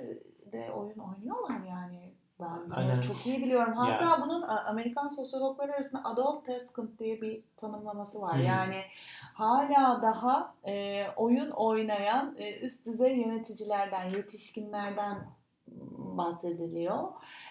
de 0.51 0.71
oyun 0.71 0.99
oynuyorlar 0.99 1.65
yani. 1.69 2.12
Ben 2.71 2.75
Aynen. 2.75 3.01
çok 3.01 3.25
iyi 3.27 3.41
biliyorum. 3.41 3.73
Hatta 3.73 4.03
Ya. 4.05 4.19
bunun 4.23 4.41
Amerikan 4.41 5.07
sosyologları 5.07 5.73
arasında 5.73 6.03
adult 6.03 6.45
taskant 6.45 6.99
diye 6.99 7.21
bir 7.21 7.43
tanımlaması 7.57 8.21
var. 8.21 8.35
Hmm. 8.37 8.43
Yani 8.45 8.81
hala 9.33 10.01
daha 10.01 10.53
e, 10.67 11.05
oyun 11.15 11.49
oynayan 11.51 12.35
e, 12.37 12.59
üst 12.59 12.85
düzey 12.85 13.17
yöneticilerden, 13.17 14.09
yetişkinlerden 14.09 15.17
bahsediliyor 16.17 17.03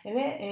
ve 0.05 0.21
e, 0.21 0.49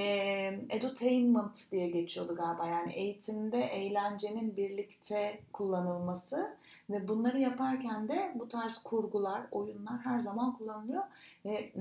edutainment 0.69 1.71
diye 1.71 1.89
geçiyordu 1.89 2.35
galiba 2.35 2.67
yani 2.67 2.93
eğitimde 2.93 3.61
eğlencenin 3.63 4.57
birlikte 4.57 5.39
kullanılması 5.53 6.57
ve 6.89 7.07
bunları 7.07 7.39
yaparken 7.39 8.07
de 8.07 8.31
bu 8.35 8.47
tarz 8.47 8.77
kurgular, 8.83 9.41
oyunlar 9.51 9.97
her 10.03 10.19
zaman 10.19 10.57
kullanılıyor 10.57 11.03
ve 11.45 11.71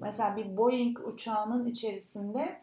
mesela 0.00 0.36
bir 0.36 0.56
Boeing 0.56 0.98
uçağının 1.06 1.66
içerisinde 1.66 2.60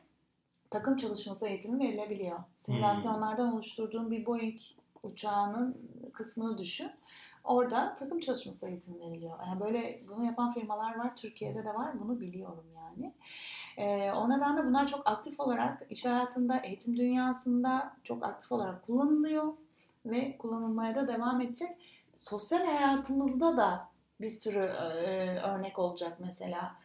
takım 0.70 0.98
çalışması 0.98 1.48
eğitimi 1.48 1.80
verilebiliyor. 1.80 2.40
Simülasyonlardan 2.60 3.48
hmm. 3.48 3.54
oluşturduğun 3.54 4.12
bir 4.12 4.26
Boeing 4.26 4.60
uçağının 5.04 5.78
kısmını 6.14 6.58
düşün. 6.58 6.92
Orada 7.44 7.96
takım 7.96 8.20
çalışması 8.20 8.68
eğitimi 8.68 9.00
veriliyor. 9.00 9.40
Yani 9.48 9.60
böyle 9.60 10.02
bunu 10.10 10.26
yapan 10.26 10.54
firmalar 10.54 10.98
var. 10.98 11.16
Türkiye'de 11.16 11.66
de 11.66 11.74
var. 11.74 12.00
Bunu 12.00 12.22
biliyorum 12.22 12.66
yani. 12.76 13.14
Ee, 13.78 14.12
o 14.12 14.30
nedenle 14.30 14.66
bunlar 14.66 14.88
çok 14.88 15.08
aktif 15.08 15.40
olarak 15.40 15.82
iş 15.90 16.06
hayatında, 16.06 16.58
eğitim 16.58 16.98
dünyasında 16.98 17.94
çok 18.04 18.24
aktif 18.26 18.52
olarak 18.52 18.86
kullanılıyor 18.86 19.54
ve 20.06 20.38
kullanılmaya 20.38 20.96
da 20.96 21.08
devam 21.08 21.42
edecek. 21.42 21.70
Sosyal 22.16 22.66
hayatımızda 22.66 23.58
da 23.58 23.88
bir 24.22 24.30
sürü 24.30 24.60
e, 24.60 25.40
örnek 25.40 25.80
olacak 25.80 26.18
mesela. 26.20 26.76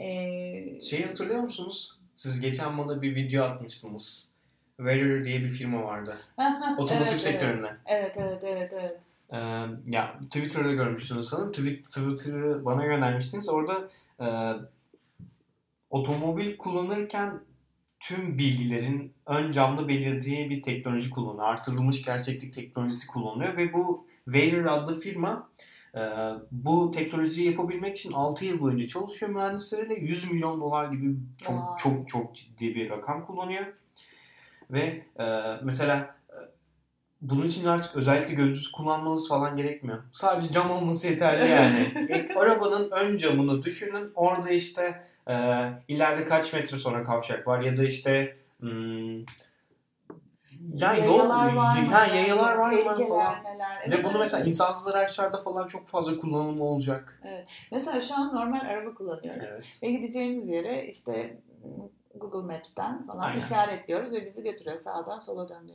Ee, 0.00 0.80
Şeyi 0.80 1.06
hatırlıyor 1.06 1.40
musunuz? 1.40 1.98
Siz 2.16 2.40
geçen 2.40 2.78
bana 2.78 3.02
bir 3.02 3.14
video 3.14 3.44
atmışsınız. 3.44 4.36
Weather 4.76 5.24
diye 5.24 5.40
bir 5.40 5.48
firma 5.48 5.82
vardı. 5.82 6.18
Otomotiv 6.78 7.10
evet, 7.10 7.20
sektöründe. 7.20 7.76
Evet, 7.86 8.12
evet, 8.16 8.42
evet, 8.42 8.72
evet. 8.72 9.00
Ee, 9.32 9.36
ya 9.86 10.18
Twitter'da 10.22 10.72
görmüştünüz 10.72 11.28
sanırım. 11.28 11.52
Twitter'ı 11.52 12.64
bana 12.64 12.86
göndermiştiniz. 12.86 13.48
Orada 13.48 13.88
e, 14.20 14.26
otomobil 15.90 16.56
kullanırken 16.56 17.40
tüm 18.00 18.38
bilgilerin 18.38 19.12
ön 19.26 19.50
camda 19.50 19.88
belirdiği 19.88 20.50
bir 20.50 20.62
teknoloji 20.62 21.10
kullanılıyor. 21.10 21.48
Artırılmış 21.48 22.04
gerçeklik 22.04 22.52
teknolojisi 22.52 23.06
kullanılıyor 23.06 23.56
ve 23.56 23.72
bu 23.72 24.06
Weather 24.24 24.64
adlı 24.64 25.00
firma 25.00 25.48
e, 25.58 25.66
bu 26.50 26.90
teknolojiyi 26.90 27.50
yapabilmek 27.50 27.96
için 27.96 28.12
6 28.12 28.44
yıl 28.44 28.60
boyunca 28.60 28.86
çalışıyor 28.86 29.32
mühendisleriyle 29.32 29.94
100 29.94 30.30
milyon 30.30 30.60
dolar 30.60 30.88
gibi 30.88 31.16
çok 31.42 31.56
wow. 31.56 31.82
çok 31.82 32.08
çok 32.08 32.34
ciddi 32.34 32.74
bir 32.74 32.90
rakam 32.90 33.26
kullanıyor. 33.26 33.66
Ve 34.70 35.04
e, 35.18 35.24
mesela 35.62 36.16
e, 36.30 36.36
bunun 37.20 37.46
için 37.46 37.66
artık 37.66 37.96
özellikle 37.96 38.34
gözlük 38.34 38.74
kullanmanız 38.74 39.28
falan 39.28 39.56
gerekmiyor. 39.56 39.98
Sadece 40.12 40.50
cam 40.50 40.70
olması 40.70 41.06
yeterli 41.06 41.50
yani. 41.50 42.08
İlk 42.08 42.36
arabanın 42.36 42.90
ön 42.90 43.16
camını 43.16 43.62
düşünün. 43.62 44.12
Orada 44.14 44.50
işte 44.50 45.06
e, 45.28 45.34
ileride 45.88 46.24
kaç 46.24 46.52
metre 46.52 46.78
sonra 46.78 47.02
kavşak 47.02 47.46
var 47.46 47.60
ya 47.60 47.76
da 47.76 47.84
işte 47.84 48.36
hmm, 48.60 49.24
ya 50.78 50.94
yol, 50.94 51.28
var 51.28 51.52
mı? 51.52 51.60
Ha, 51.90 52.14
yayalar 52.14 52.56
var 52.56 52.72
mı 52.72 53.06
falan. 53.08 53.44
Neler. 53.44 53.82
Evet, 53.86 53.98
Ve 53.98 54.04
bunu 54.04 54.10
evet. 54.10 54.20
mesela 54.20 54.44
insansız 54.44 54.88
araçlarda 54.88 55.42
falan 55.42 55.66
çok 55.66 55.86
fazla 55.86 56.18
kullanımı 56.18 56.64
olacak. 56.64 57.20
Evet. 57.24 57.46
Mesela 57.70 58.00
şu 58.00 58.14
an 58.14 58.34
normal 58.34 58.60
araba 58.60 58.94
kullanıyoruz. 58.94 59.50
Evet. 59.50 59.82
Ve 59.82 59.90
gideceğimiz 59.90 60.48
yere 60.48 60.86
işte 60.88 61.36
Google 62.14 62.54
Maps'ten 62.54 63.06
falan 63.06 63.22
Aynen. 63.22 63.38
işaretliyoruz 63.38 64.12
ve 64.12 64.24
bizi 64.26 64.42
götürüyor 64.42 64.78
sağdan 64.78 65.18
sola 65.18 65.48
dön 65.48 65.70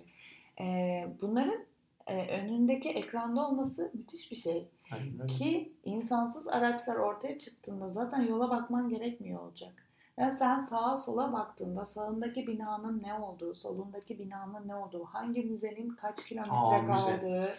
Ee, 0.60 1.08
bunların 1.22 1.66
e, 2.08 2.40
önündeki 2.40 2.90
ekranda 2.90 3.48
olması 3.48 3.92
müthiş 3.94 4.32
bir 4.32 4.36
şey. 4.36 4.68
Aynen. 4.92 5.28
Ki 5.28 5.74
insansız 5.84 6.48
araçlar 6.48 6.96
ortaya 6.96 7.40
çıktığında 7.40 7.90
zaten 7.90 8.22
yola 8.22 8.50
bakman 8.50 8.90
gerekmiyor 8.90 9.42
olacak. 9.42 9.74
Yani 10.22 10.38
sen 10.38 10.60
sağa 10.60 10.98
sola 10.98 11.34
baktığında 11.34 11.86
sağındaki 11.86 12.48
binanın 12.48 13.04
ne 13.04 13.14
olduğu, 13.14 13.56
solundaki 13.56 14.20
binanın 14.20 14.68
ne 14.68 14.76
olduğu, 14.76 15.06
hangi 15.06 15.44
müzenin 15.44 15.90
kaç 15.90 16.26
kilometre 16.26 16.52
Aa, 16.52 16.86
kaldığı. 16.88 17.26
Müze. 17.26 17.54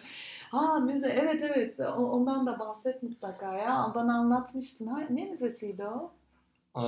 Ha 0.51 0.79
müze 0.79 1.07
evet 1.07 1.43
evet 1.43 1.79
ondan 1.97 2.45
da 2.45 2.59
bahset 2.59 3.03
mutlaka 3.03 3.57
ya. 3.57 3.91
Bana 3.95 4.17
anlatmıştın. 4.17 4.87
Ha, 4.87 4.99
ne 5.09 5.25
müzesiydi 5.25 5.85
o? 5.85 6.11
Ee, 6.77 6.83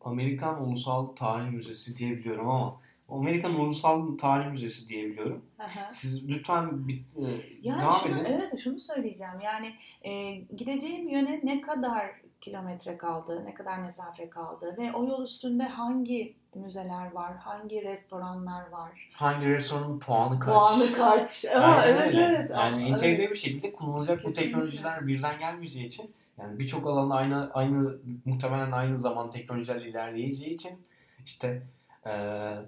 Amerikan 0.00 0.62
Ulusal 0.62 1.06
Tarih 1.06 1.50
Müzesi 1.50 1.96
diyebiliyorum 1.96 2.48
ama 2.48 2.80
Amerikan 3.08 3.60
Ulusal 3.60 4.18
Tarih 4.18 4.50
Müzesi 4.50 4.88
diyebiliyorum. 4.88 5.44
Aha. 5.58 5.92
Siz 5.92 6.28
lütfen 6.28 6.88
bir, 6.88 6.98
e, 6.98 7.42
yani 7.62 7.82
devam 7.82 7.92
şunu, 7.92 8.18
edin. 8.18 8.24
Evet 8.24 8.58
şunu 8.58 8.78
söyleyeceğim. 8.78 9.40
Yani 9.44 9.74
e, 10.02 10.34
gideceğim 10.34 11.08
yöne 11.08 11.40
ne 11.44 11.60
kadar 11.60 12.10
kilometre 12.40 12.98
kaldı, 12.98 13.44
ne 13.44 13.54
kadar 13.54 13.78
mesafe 13.78 14.30
kaldı 14.30 14.74
ve 14.78 14.92
o 14.92 15.06
yol 15.06 15.24
üstünde 15.24 15.64
hangi 15.64 16.34
müzeler 16.54 17.12
var, 17.12 17.36
hangi 17.36 17.82
restoranlar 17.82 18.70
var. 18.70 19.10
Hangi 19.12 19.46
restoranın 19.48 19.98
puanı 19.98 20.38
kaç? 20.40 20.54
Puanı 20.54 20.92
kaç. 20.92 21.44
Aa, 21.44 21.86
evet 21.86 22.06
öyle. 22.06 22.24
evet. 22.24 22.50
Yani 22.50 22.84
Aa, 22.84 22.88
entegre 22.88 23.22
evet. 23.22 23.30
bir 23.30 23.38
şekilde 23.38 23.72
kullanılacak 23.72 24.18
Kesinlikle. 24.18 24.42
bu 24.42 24.44
teknolojiler 24.44 25.06
birden 25.06 25.38
gelmeyeceği 25.38 25.86
için 25.86 26.10
yani 26.38 26.58
birçok 26.58 26.86
alanda 26.86 27.14
aynı 27.14 27.50
aynı 27.54 27.98
muhtemelen 28.24 28.72
aynı 28.72 28.96
zaman 28.96 29.30
teknolojiler 29.30 29.80
ilerleyeceği 29.80 30.50
için 30.50 30.78
işte 31.24 31.62
eee 32.06 32.58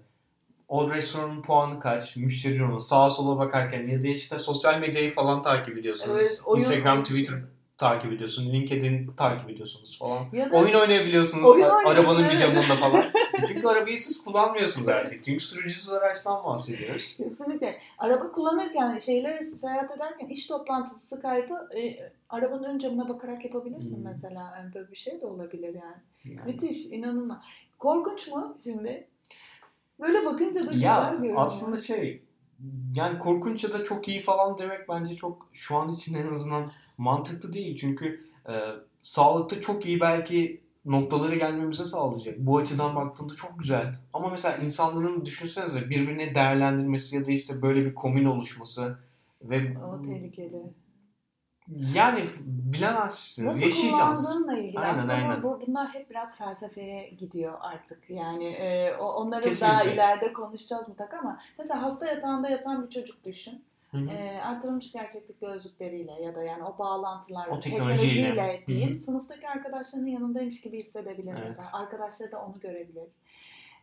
o 0.68 0.90
restoranın 0.94 1.42
puanı 1.42 1.80
kaç, 1.80 2.16
müşteri 2.16 2.56
yorumu, 2.59 2.80
sağa 2.80 3.11
sola 3.11 3.38
bakarken 3.38 3.88
ya 3.88 4.02
da 4.02 4.09
işte 4.09 4.38
sosyal 4.38 4.78
medyayı 4.78 5.11
falan 5.14 5.42
takip 5.42 5.78
ediyorsunuz. 5.78 6.20
Evet, 6.20 6.40
oyun, 6.46 6.61
Instagram, 6.61 7.02
Twitter 7.02 7.38
takip 7.81 8.12
ediyorsun, 8.12 8.53
LinkedIn 8.53 9.11
takip 9.16 9.51
ediyorsunuz 9.51 9.99
falan. 9.99 10.27
Ya 10.33 10.53
da 10.53 10.57
oyun 10.57 10.75
oynayabiliyorsunuz 10.75 11.49
oyun 11.49 11.64
arabanın 11.64 12.29
bir 12.29 12.37
camında 12.37 12.77
falan. 12.77 13.05
Çünkü 13.47 13.69
arabayı 13.69 13.99
siz 13.99 14.25
kullanmıyorsunuz 14.25 14.88
artık. 14.88 15.25
Çünkü 15.25 15.40
sürücüsüz 15.40 15.93
araçtan 15.93 16.45
bahsediyoruz. 16.45 17.16
Kesinlikle. 17.16 17.79
Araba 17.99 18.33
kullanırken, 18.33 18.99
şeyler 18.99 19.43
seyahat 19.43 19.90
ederken 19.90 20.27
iş 20.27 20.47
toplantısı 20.47 21.16
Skype'ı 21.16 21.79
e, 21.79 22.12
arabanın 22.29 22.64
ön 22.64 22.79
camına 22.79 23.09
bakarak 23.09 23.45
yapabilirsin 23.45 23.97
hmm. 23.97 24.05
mesela. 24.05 24.55
Yani 24.59 24.75
böyle 24.75 24.90
bir 24.90 24.97
şey 24.97 25.21
de 25.21 25.27
olabilir 25.27 25.75
yani. 25.75 26.03
yani. 26.25 26.53
Müthiş, 26.53 26.87
inanılmaz. 26.87 27.38
Korkunç 27.79 28.29
mu 28.29 28.59
şimdi? 28.64 29.07
Böyle 30.01 30.25
bakınca 30.25 30.66
da 30.66 30.73
ya, 30.73 30.77
güzel 30.77 31.11
görünüyor. 31.11 31.35
Aslında 31.38 31.77
şey 31.77 32.23
yani 32.95 33.19
korkunç 33.19 33.73
da 33.73 33.85
çok 33.85 34.09
iyi 34.09 34.21
falan 34.21 34.59
demek 34.59 34.88
bence 34.88 35.16
çok 35.16 35.49
şu 35.53 35.77
an 35.77 35.90
için 35.90 36.14
en 36.14 36.31
azından 36.31 36.73
mantıklı 37.00 37.52
değil. 37.52 37.76
Çünkü 37.80 38.24
e, 38.48 38.52
sağlıkta 39.02 39.60
çok 39.60 39.86
iyi 39.86 40.00
belki 40.00 40.60
noktalara 40.84 41.34
gelmemize 41.34 41.84
sağlayacak. 41.84 42.38
Bu 42.38 42.58
açıdan 42.58 42.96
baktığında 42.96 43.34
çok 43.36 43.58
güzel. 43.58 43.94
Ama 44.12 44.28
mesela 44.28 44.56
insanların 44.56 45.24
düşünsenize 45.24 45.90
birbirini 45.90 46.34
değerlendirmesi 46.34 47.16
ya 47.16 47.24
da 47.24 47.30
işte 47.30 47.62
böyle 47.62 47.84
bir 47.84 47.94
komün 47.94 48.24
oluşması 48.24 48.98
ve 49.42 49.76
o 49.78 50.02
tehlikeli. 50.02 50.62
Yani 51.94 52.24
bilemezsiniz. 52.44 53.46
Nasıl 53.46 53.60
yaşayacağız. 53.60 54.26
kullandığınla 54.26 54.58
ilgili. 54.58 54.78
Aynen, 54.78 54.94
Aslında 54.94 55.12
aynen. 55.12 55.42
Bu, 55.42 55.62
bunlar 55.66 55.88
hep 55.94 56.10
biraz 56.10 56.36
felsefeye 56.36 57.10
gidiyor 57.10 57.58
artık. 57.60 58.10
Yani 58.10 58.44
e, 58.44 58.96
onları 58.96 59.42
Kesinlikle. 59.42 59.78
daha 59.78 59.84
ileride 59.84 60.32
konuşacağız 60.32 60.88
mutlaka 60.88 61.18
ama 61.18 61.40
mesela 61.58 61.82
hasta 61.82 62.06
yatağında 62.06 62.48
yatan 62.48 62.86
bir 62.86 62.90
çocuk 62.90 63.24
düşün. 63.24 63.64
Hı 63.90 63.98
hı. 63.98 64.11
E, 64.11 64.40
artırılmış 64.40 64.92
gerçeklik 64.92 65.40
gözlükleriyle 65.40 66.12
ya 66.22 66.35
da 66.35 66.42
yani 66.42 66.64
o 66.64 66.79
bağlantılarla, 66.79 67.57
o 67.57 67.61
teknolojiyle, 67.61 68.14
teknolojiyle 68.14 68.64
diyeyim 68.66 68.88
hı 68.88 68.94
hı. 68.94 68.98
sınıftaki 68.98 69.48
arkadaşlarının 69.48 70.09
yanındaymış 70.09 70.61
gibi 70.61 70.79
hissedebilir 70.79 71.35
evet. 71.38 71.53
mesela. 71.57 71.83
Arkadaşları 71.83 72.33
da 72.33 72.44
onu 72.44 72.61
görebilir. 72.61 73.09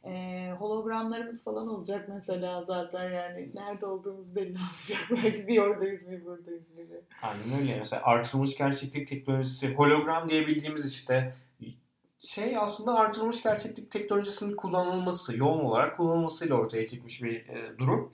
E, 0.06 0.52
hologramlarımız 0.60 1.44
falan 1.44 1.68
olacak 1.68 2.10
mesela 2.10 2.64
zaten 2.64 3.12
yani 3.12 3.50
nerede 3.54 3.86
olduğumuz 3.86 4.36
belli 4.36 4.58
olacak. 4.58 5.00
Belki 5.24 5.48
bir 5.48 5.58
oradayız 5.58 6.10
bir 6.10 6.26
buradayız 6.26 6.64
gibi. 6.70 7.02
Aynen 7.22 7.62
öyle. 7.62 7.76
Mesela 7.80 8.02
artırılmış 8.04 8.58
gerçeklik 8.58 9.08
teknolojisi, 9.08 9.76
hologram 9.76 10.30
diye 10.30 10.48
bildiğimiz 10.48 10.94
işte 10.94 11.34
şey 12.20 12.58
aslında 12.58 12.96
artırılmış 12.96 13.44
gerçeklik 13.44 13.92
teknolojisinin 13.92 14.56
kullanılması, 14.56 15.38
yoğun 15.38 15.60
olarak 15.60 15.98
kullanılmasıyla 15.98 16.56
ortaya 16.56 16.86
çıkmış 16.86 17.24
bir 17.24 17.50
e, 17.50 17.78
durum. 17.78 18.14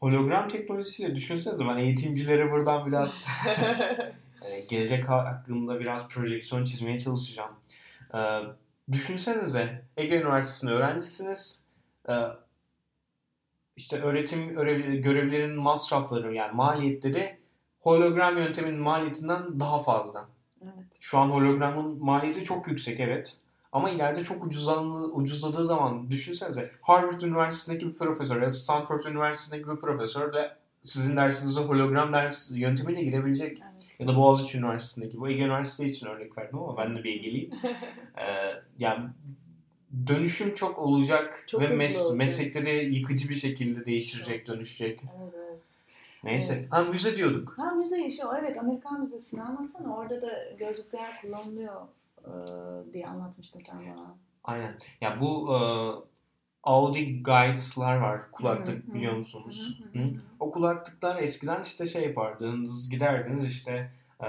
Hologram 0.00 0.48
teknolojisiyle 0.48 1.14
düşünsenize 1.14 1.64
ben 1.64 1.76
eğitimcilere 1.76 2.52
buradan 2.52 2.86
biraz 2.86 3.26
e, 4.42 4.60
gelecek 4.70 5.08
hakkında 5.08 5.80
biraz 5.80 6.08
projeksiyon 6.08 6.64
çizmeye 6.64 6.98
çalışacağım. 6.98 7.52
E, 8.14 8.18
düşünsenize 8.92 9.82
Ege 9.96 10.16
Üniversitesi'nde 10.16 10.72
öğrencisiniz. 10.72 11.66
E, 12.08 12.14
işte 13.76 14.02
öğretim 14.02 14.48
görevlerinin 15.02 15.58
masrafları 15.58 16.34
yani 16.34 16.52
maliyetleri 16.52 17.38
hologram 17.80 18.38
yönteminin 18.38 18.80
maliyetinden 18.80 19.60
daha 19.60 19.82
fazla. 19.82 20.28
Evet. 20.62 20.74
Şu 21.00 21.18
an 21.18 21.30
hologramın 21.30 22.04
maliyeti 22.04 22.44
çok 22.44 22.68
yüksek 22.68 23.00
evet. 23.00 23.36
Ama 23.74 23.90
ileride 23.90 24.24
çok 24.24 24.44
ucuzlandı, 24.44 24.96
ucuzladığı 25.06 25.64
zaman 25.64 26.10
düşünsenize 26.10 26.70
Harvard 26.82 27.20
Üniversitesi'ndeki 27.20 27.86
bir 27.88 27.94
profesör 27.94 28.42
ya 28.42 28.50
Stanford 28.50 29.00
Üniversitesi'ndeki 29.04 29.70
bir 29.70 29.80
profesör 29.80 30.32
de 30.32 30.56
sizin 30.82 31.16
dersinize 31.16 31.60
hologram 31.60 32.12
ders 32.12 32.52
yöntemiyle 32.56 33.02
girebilecek. 33.02 33.58
Evet. 33.70 33.86
Ya 33.98 34.06
da 34.06 34.16
Boğaziçi 34.16 34.58
Üniversitesi'ndeki. 34.58 35.20
Bu 35.20 35.28
Ege 35.28 35.42
Üniversitesi 35.42 35.90
için 35.90 36.06
örnek 36.06 36.38
verdim 36.38 36.58
ama 36.58 36.76
ben 36.76 36.96
de 36.96 37.04
bir 37.04 37.14
Ege'liyim. 37.14 37.50
Ee, 38.18 38.54
yani 38.78 39.04
dönüşüm 40.06 40.54
çok 40.54 40.78
olacak 40.78 41.44
Çok 41.46 41.60
ve 41.60 41.64
mes- 41.66 42.00
olacak. 42.02 42.18
meslekleri 42.18 42.94
yıkıcı 42.94 43.28
bir 43.28 43.34
şekilde 43.34 43.86
değiştirecek, 43.86 44.46
dönüşecek. 44.46 45.00
evet. 45.22 45.60
Neyse. 46.24 46.54
Evet. 46.58 46.72
Ha 46.72 46.82
müze 46.82 47.16
diyorduk. 47.16 47.54
Ha 47.58 47.70
müze 47.70 48.06
işi 48.06 48.24
o 48.26 48.36
evet 48.36 48.58
Amerikan 48.58 49.00
Müzesi'ni 49.00 49.42
anlatsana 49.42 49.96
orada 49.96 50.22
da 50.22 50.44
gözlükler 50.58 51.20
kullanılıyor 51.22 51.80
e, 52.26 52.92
diye 52.92 53.06
anlatmıştın 53.06 53.60
sen 53.60 53.78
bana. 53.78 54.16
Aynen. 54.44 54.78
Ya 55.00 55.20
bu 55.20 55.54
e, 55.54 55.58
Audi 56.62 57.22
Guides'lar 57.22 57.96
var. 57.96 58.30
Kulaklık 58.32 58.86
Hı 58.86 58.90
hı, 58.90 58.94
biliyor 58.94 59.16
musunuz? 59.16 59.80
Hı 59.92 59.98
hı 59.98 60.02
hı. 60.02 60.08
Hı? 60.08 60.16
O 60.40 60.50
kulaklıklar 60.50 61.22
eskiden 61.22 61.62
işte 61.62 61.86
şey 61.86 62.02
yapardınız, 62.02 62.90
giderdiniz 62.90 63.46
işte 63.46 63.92
e, 64.20 64.26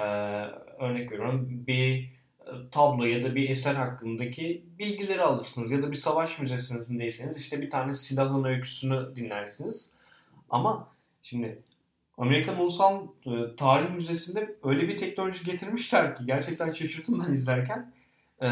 örnek 0.79 1.11
veriyorum 1.11 1.63
bir 1.67 2.09
e, 2.45 2.69
tablo 2.71 3.03
ya 3.03 3.23
da 3.23 3.35
bir 3.35 3.49
eser 3.49 3.75
hakkındaki 3.75 4.65
bilgileri 4.79 5.21
alırsınız 5.21 5.71
ya 5.71 5.81
da 5.81 5.91
bir 5.91 5.95
savaş 5.95 6.39
müzesindeyseniz 6.39 7.37
işte 7.37 7.61
bir 7.61 7.69
tane 7.69 7.93
silahın 7.93 8.43
öyküsünü 8.43 9.15
dinlersiniz. 9.15 9.93
Ama 10.49 10.87
şimdi 11.23 11.63
Amerikan 12.17 12.59
Ulusal 12.59 13.07
e, 13.25 13.55
Tarih 13.57 13.89
Müzesi'nde 13.89 14.55
öyle 14.63 14.87
bir 14.87 14.97
teknoloji 14.97 15.43
getirmişler 15.43 16.17
ki 16.17 16.25
gerçekten 16.25 16.71
şaşırdım 16.71 17.23
ben 17.27 17.33
izlerken. 17.33 17.91
E, 18.41 18.47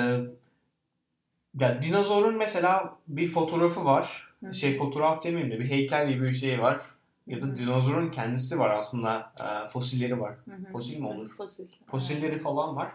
ya 1.59 1.81
dinozorun 1.81 2.35
mesela 2.35 2.95
bir 3.07 3.27
fotoğrafı 3.27 3.85
var. 3.85 4.33
Hı. 4.43 4.53
Şey 4.53 4.77
fotoğraf 4.77 5.23
demeyeyim 5.23 5.51
de 5.53 5.59
bir 5.59 5.69
heykel 5.69 6.09
gibi 6.09 6.25
bir 6.25 6.33
şey 6.33 6.61
var. 6.61 6.79
Ya 7.27 7.41
da 7.41 7.55
dinozorun 7.55 8.11
kendisi 8.11 8.59
var 8.59 8.69
aslında. 8.69 9.33
e, 9.39 9.67
fosilleri 9.67 10.19
var. 10.19 10.35
Hı 10.45 10.51
hı. 10.55 10.71
Fosil 10.71 10.99
mi 10.99 11.07
olur? 11.07 11.35
Fosil. 11.37 11.67
Fosilleri 11.85 12.39
falan 12.39 12.75
var. 12.75 12.91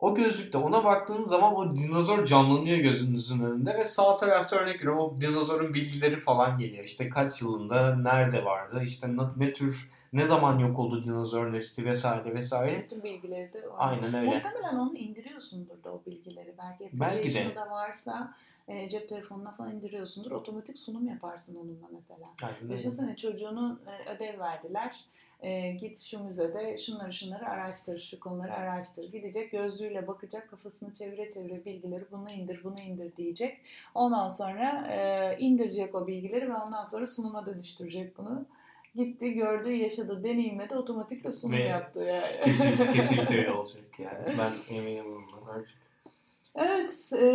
O 0.00 0.14
gözlükte 0.14 0.58
ona 0.58 0.84
baktığınız 0.84 1.28
zaman 1.28 1.56
o 1.56 1.76
dinozor 1.76 2.24
canlanıyor 2.24 2.78
gözünüzün 2.78 3.44
önünde 3.44 3.74
ve 3.74 3.84
sağ 3.84 4.16
tarafta 4.16 4.56
örnek 4.56 4.74
veriyorum 4.74 5.00
o 5.00 5.20
dinozorun 5.20 5.74
bilgileri 5.74 6.20
falan 6.20 6.58
geliyor. 6.58 6.84
İşte 6.84 7.08
kaç 7.08 7.42
yılında 7.42 7.96
nerede 7.96 8.44
vardı, 8.44 8.80
işte 8.84 9.16
ne, 9.16 9.22
ne 9.36 9.52
tür, 9.52 9.90
ne 10.12 10.24
zaman 10.24 10.58
yok 10.58 10.78
oldu 10.78 11.04
dinozor 11.04 11.52
nesli 11.52 11.84
vesaire 11.84 12.34
vesaire. 12.34 12.82
Bütün 12.82 13.02
bilgileri 13.02 13.52
de 13.52 13.70
var. 13.70 13.76
Aynen 13.78 14.14
öyle. 14.14 14.26
Muhtemelen 14.26 14.76
onu 14.76 14.96
indiriyorsundur 14.96 15.84
da 15.84 15.92
o 15.92 16.02
bilgileri. 16.06 16.54
Belki 16.58 17.00
Belki 17.00 17.34
de. 17.34 17.54
da 17.56 17.70
varsa 17.70 18.34
e, 18.68 18.88
cep 18.88 19.08
telefonuna 19.08 19.50
falan 19.50 19.72
indiriyorsundur. 19.72 20.30
Otomatik 20.30 20.78
sunum 20.78 21.08
yaparsın 21.08 21.56
onunla 21.56 21.86
mesela. 21.92 22.26
Aynen 22.42 22.62
öyle. 22.62 22.78
Düşünsene 22.78 23.16
çocuğunu 23.16 23.80
e, 23.86 24.10
ödev 24.10 24.40
verdiler. 24.40 25.04
E, 25.42 25.70
git 25.70 26.00
şu 26.00 26.24
müzede 26.24 26.78
şunları 26.78 27.12
şunları 27.12 27.48
araştır, 27.48 28.00
şu 28.00 28.20
konuları 28.20 28.54
araştır. 28.54 29.12
Gidecek 29.12 29.52
gözlüğüyle 29.52 30.06
bakacak, 30.06 30.50
kafasını 30.50 30.94
çevire 30.94 31.30
çevire 31.30 31.64
bilgileri 31.64 32.04
bunu 32.12 32.30
indir, 32.30 32.60
bunu 32.64 32.80
indir 32.80 33.16
diyecek. 33.16 33.58
Ondan 33.94 34.28
sonra 34.28 34.86
e, 34.90 35.36
indirecek 35.38 35.94
o 35.94 36.06
bilgileri 36.06 36.48
ve 36.48 36.56
ondan 36.56 36.84
sonra 36.84 37.06
sunuma 37.06 37.46
dönüştürecek 37.46 38.18
bunu. 38.18 38.44
Gitti, 38.94 39.32
gördü, 39.32 39.72
yaşadı, 39.72 40.24
deneyimledi, 40.24 40.74
otomatikle 40.74 41.32
sunum 41.32 41.58
Ve 41.58 41.62
yaptı 41.62 42.00
yani. 42.00 42.44
Kesin, 42.44 42.90
kesinlikle 42.90 43.36
öyle 43.38 43.52
olacak 43.52 43.84
yani. 43.98 44.38
Ben 44.38 44.76
eminim 44.76 45.04
bundan 45.04 45.54
artık. 45.54 45.87
Evet, 46.54 47.12
e, 47.12 47.26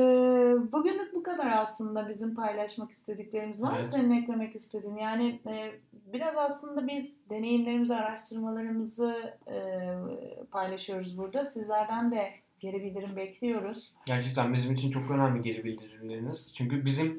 bugünlük 0.71 1.15
bu 1.15 1.23
kadar 1.23 1.51
aslında 1.51 2.09
bizim 2.09 2.35
paylaşmak 2.35 2.91
istediklerimiz 2.91 3.63
var 3.63 3.71
mı 3.71 3.75
Evet. 3.77 3.87
senin 3.87 4.11
eklemek 4.11 4.55
istediğin? 4.55 4.95
Yani 4.95 5.39
e, 5.47 5.71
biraz 6.13 6.37
aslında 6.37 6.87
biz 6.87 7.05
deneyimlerimizi, 7.29 7.95
araştırmalarımızı 7.95 9.33
e, 9.47 9.57
paylaşıyoruz 10.51 11.17
burada. 11.17 11.45
Sizlerden 11.45 12.11
de 12.11 12.31
geri 12.59 12.83
bildirim 12.83 13.15
bekliyoruz. 13.15 13.93
Gerçekten 14.07 14.53
bizim 14.53 14.73
için 14.73 14.89
çok 14.89 15.11
önemli 15.11 15.41
geri 15.41 15.63
bildirimleriniz. 15.63 16.53
Çünkü 16.57 16.85
bizim 16.85 17.17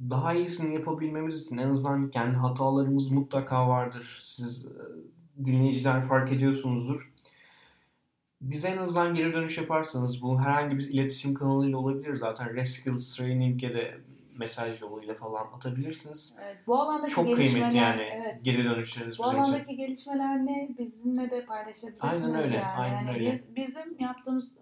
daha 0.00 0.34
iyisini 0.34 0.74
yapabilmemiz 0.74 1.46
için 1.46 1.58
en 1.58 1.70
azından 1.70 2.10
kendi 2.10 2.38
hatalarımız 2.38 3.10
mutlaka 3.10 3.68
vardır. 3.68 4.20
Siz 4.24 4.66
e, 4.66 5.44
dinleyiciler 5.44 6.00
fark 6.00 6.32
ediyorsunuzdur. 6.32 7.12
Bize 8.40 8.68
en 8.68 8.76
azından 8.76 9.14
geri 9.14 9.32
dönüş 9.32 9.58
yaparsanız 9.58 10.22
bu 10.22 10.40
herhangi 10.40 10.76
bir 10.78 10.88
iletişim 10.88 11.34
kanalıyla 11.34 11.78
olabilir 11.78 12.14
zaten. 12.14 12.54
Reskills 12.54 13.16
Training'e 13.16 13.72
de 13.72 14.00
mesaj 14.38 14.80
yoluyla 14.80 15.14
falan 15.14 15.46
atabilirsiniz. 15.56 16.36
Evet, 16.44 16.56
bu 16.66 16.76
alandaki 16.80 17.12
Çok 17.14 17.26
gelişmeler, 17.26 17.70
kıymetli 17.70 17.78
yani 17.78 18.02
evet, 18.02 18.44
geri 18.44 18.64
dönüşleriniz 18.64 19.18
bu 19.18 19.22
bizim 19.22 19.40
için. 19.42 19.52
alandaki 19.52 19.76
gelişmeler 19.76 20.46
ne 20.46 20.68
bizimle 20.78 21.30
de 21.30 21.44
paylaşabilirsiniz. 21.44 22.24
Aynen 22.24 22.34
öyle, 22.42 22.56
Yani. 22.56 22.66
aynen 22.66 22.96
Yani 22.96 23.10
öyle. 23.10 23.32
Biz, 23.32 23.56
bizim 23.56 23.96
yaptığımız 24.00 24.54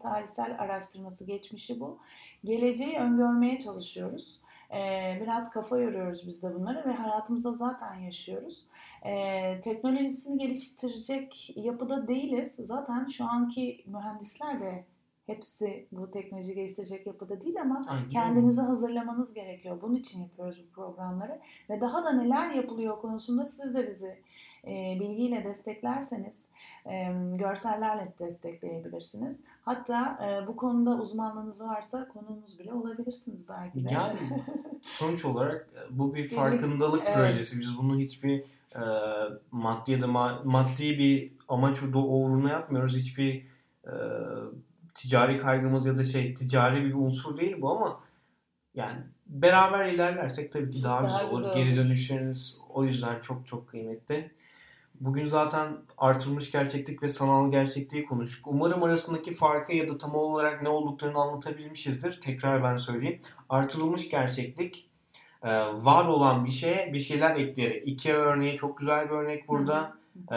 tarihsel 0.00 0.56
araştırması, 0.58 1.24
geçmişi 1.24 1.80
bu. 1.80 1.98
Geleceği 2.44 2.98
öngörmeye 2.98 3.60
çalışıyoruz. 3.60 4.40
Ee, 4.72 5.18
biraz 5.22 5.50
kafa 5.50 5.78
yoruyoruz 5.78 6.26
biz 6.26 6.42
de 6.42 6.54
bunları 6.54 6.88
ve 6.88 6.92
hayatımızda 6.92 7.52
zaten 7.52 7.94
yaşıyoruz. 7.94 8.64
Ee, 9.06 9.60
teknolojisini 9.60 10.38
geliştirecek 10.38 11.52
yapıda 11.56 12.08
değiliz. 12.08 12.54
Zaten 12.58 13.06
şu 13.06 13.24
anki 13.24 13.84
mühendisler 13.86 14.60
de 14.60 14.84
hepsi 15.26 15.86
bu 15.92 16.10
teknoloji 16.10 16.54
geliştirecek 16.54 17.06
yapıda 17.06 17.40
değil 17.40 17.60
ama 17.60 17.80
Aynen. 17.88 18.08
kendinizi 18.08 18.60
hazırlamanız 18.60 19.34
gerekiyor. 19.34 19.78
Bunun 19.82 19.94
için 19.94 20.20
yapıyoruz 20.20 20.64
bu 20.68 20.74
programları. 20.74 21.40
Ve 21.70 21.80
daha 21.80 22.04
da 22.04 22.12
neler 22.12 22.50
yapılıyor 22.50 23.00
konusunda 23.00 23.48
siz 23.48 23.74
de 23.74 23.90
bizi 23.90 24.18
e, 24.66 24.96
bilgiyle 25.00 25.44
desteklerseniz, 25.44 26.41
e, 26.86 27.16
görsellerle 27.34 28.12
destekleyebilirsiniz. 28.18 29.40
Hatta 29.62 30.18
e, 30.26 30.46
bu 30.46 30.56
konuda 30.56 30.90
uzmanlığınız 30.90 31.64
varsa 31.64 32.08
konuğumuz 32.08 32.58
bile 32.58 32.72
olabilirsiniz 32.72 33.48
belki 33.48 33.84
de. 33.84 33.90
Yani 33.90 34.18
sonuç 34.82 35.24
olarak 35.24 35.68
e, 35.74 35.98
bu 35.98 36.14
bir 36.14 36.28
farkındalık 36.28 37.02
evet. 37.04 37.14
projesi. 37.14 37.60
Biz 37.60 37.78
bunu 37.78 37.98
hiçbir 37.98 38.44
e, 38.76 38.82
maddi 39.50 39.92
ya 39.92 40.00
da 40.00 40.06
ma- 40.06 40.44
maddi 40.44 40.98
bir 40.98 41.32
amaç 41.48 41.82
uğruna 41.82 42.50
yapmıyoruz. 42.50 42.96
Hiçbir 42.96 43.44
e, 43.84 43.92
ticari 44.94 45.36
kaygımız 45.36 45.86
ya 45.86 45.96
da 45.96 46.04
şey 46.04 46.34
ticari 46.34 46.84
bir 46.84 46.94
unsur 46.94 47.36
değil 47.36 47.56
bu 47.60 47.70
ama 47.70 48.00
yani 48.74 48.98
beraber 49.26 49.88
ilerlersek 49.88 50.52
tabii 50.52 50.70
ki 50.70 50.82
daha, 50.82 51.02
Daha 51.02 51.22
güzel 51.22 51.30
olur. 51.30 51.54
Geri 51.54 51.76
dönüşleriniz 51.76 52.60
o 52.68 52.84
yüzden 52.84 53.20
çok 53.20 53.46
çok 53.46 53.68
kıymetli. 53.68 54.32
Bugün 55.00 55.24
zaten 55.24 55.68
artırılmış 55.98 56.50
gerçeklik 56.50 57.02
ve 57.02 57.08
sanal 57.08 57.50
gerçekliği 57.50 58.04
konuştuk. 58.04 58.46
Umarım 58.46 58.82
arasındaki 58.82 59.34
farkı 59.34 59.74
ya 59.74 59.88
da 59.88 59.98
tam 59.98 60.14
olarak 60.14 60.62
ne 60.62 60.68
olduklarını 60.68 61.18
anlatabilmişizdir. 61.18 62.20
Tekrar 62.20 62.62
ben 62.62 62.76
söyleyeyim. 62.76 63.20
Artırılmış 63.48 64.08
gerçeklik 64.08 64.88
e, 65.42 65.50
var 65.60 66.04
olan 66.04 66.44
bir 66.44 66.50
şeye 66.50 66.92
bir 66.92 66.98
şeyler 66.98 67.36
ekleyerek. 67.36 67.88
IKEA 67.88 68.16
örneği 68.16 68.56
çok 68.56 68.78
güzel 68.78 69.04
bir 69.04 69.14
örnek 69.14 69.48
burada. 69.48 69.96
E, 70.32 70.36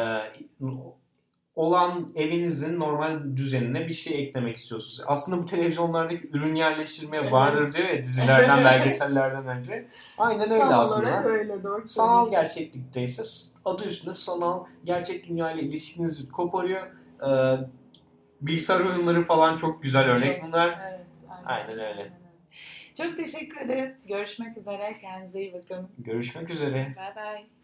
olan 1.55 2.11
evinizin 2.15 2.79
normal 2.79 3.19
düzenine 3.35 3.87
bir 3.87 3.93
şey 3.93 4.23
eklemek 4.23 4.57
istiyorsunuz. 4.57 5.01
Aslında 5.07 5.41
bu 5.41 5.45
televizyonlardaki 5.45 6.29
ürün 6.33 6.55
yerleştirme 6.55 7.17
Evet. 7.17 7.31
vardır 7.31 7.73
diyor 7.73 7.89
ya 7.89 8.03
dizilerden, 8.03 8.65
belgesellerden 8.65 9.47
önce. 9.47 9.87
Aynen 10.17 10.51
öyle 10.51 10.59
Tam 10.59 10.79
aslında. 10.79 11.23
öyle 11.23 11.63
doğru 11.63 11.87
Sanal 11.87 12.31
gerçeklikte 12.31 13.03
ise 13.03 13.23
adı 13.65 13.85
üstünde 13.85 14.13
sanal 14.13 14.65
gerçek 14.83 15.27
dünya 15.29 15.51
ile 15.51 15.61
ilişkinizi 15.61 16.31
koparıyor. 16.31 16.87
Ee, 17.27 17.57
bilgisayar 18.41 18.79
oyunları 18.79 19.23
falan 19.23 19.55
çok 19.55 19.83
güzel 19.83 20.05
örnek 20.09 20.43
bunlar. 20.43 20.79
Evet, 20.89 21.05
Aynen 21.45 21.79
öyle. 21.79 22.09
Çok 22.97 23.17
teşekkür 23.17 23.61
ederiz. 23.61 23.93
Görüşmek 24.07 24.57
üzere. 24.57 24.97
Kendinize 25.01 25.39
iyi 25.39 25.53
bakın. 25.53 25.89
Görüşmek 25.97 26.49
üzere. 26.49 26.73
Bye 26.73 27.15
bye. 27.15 27.54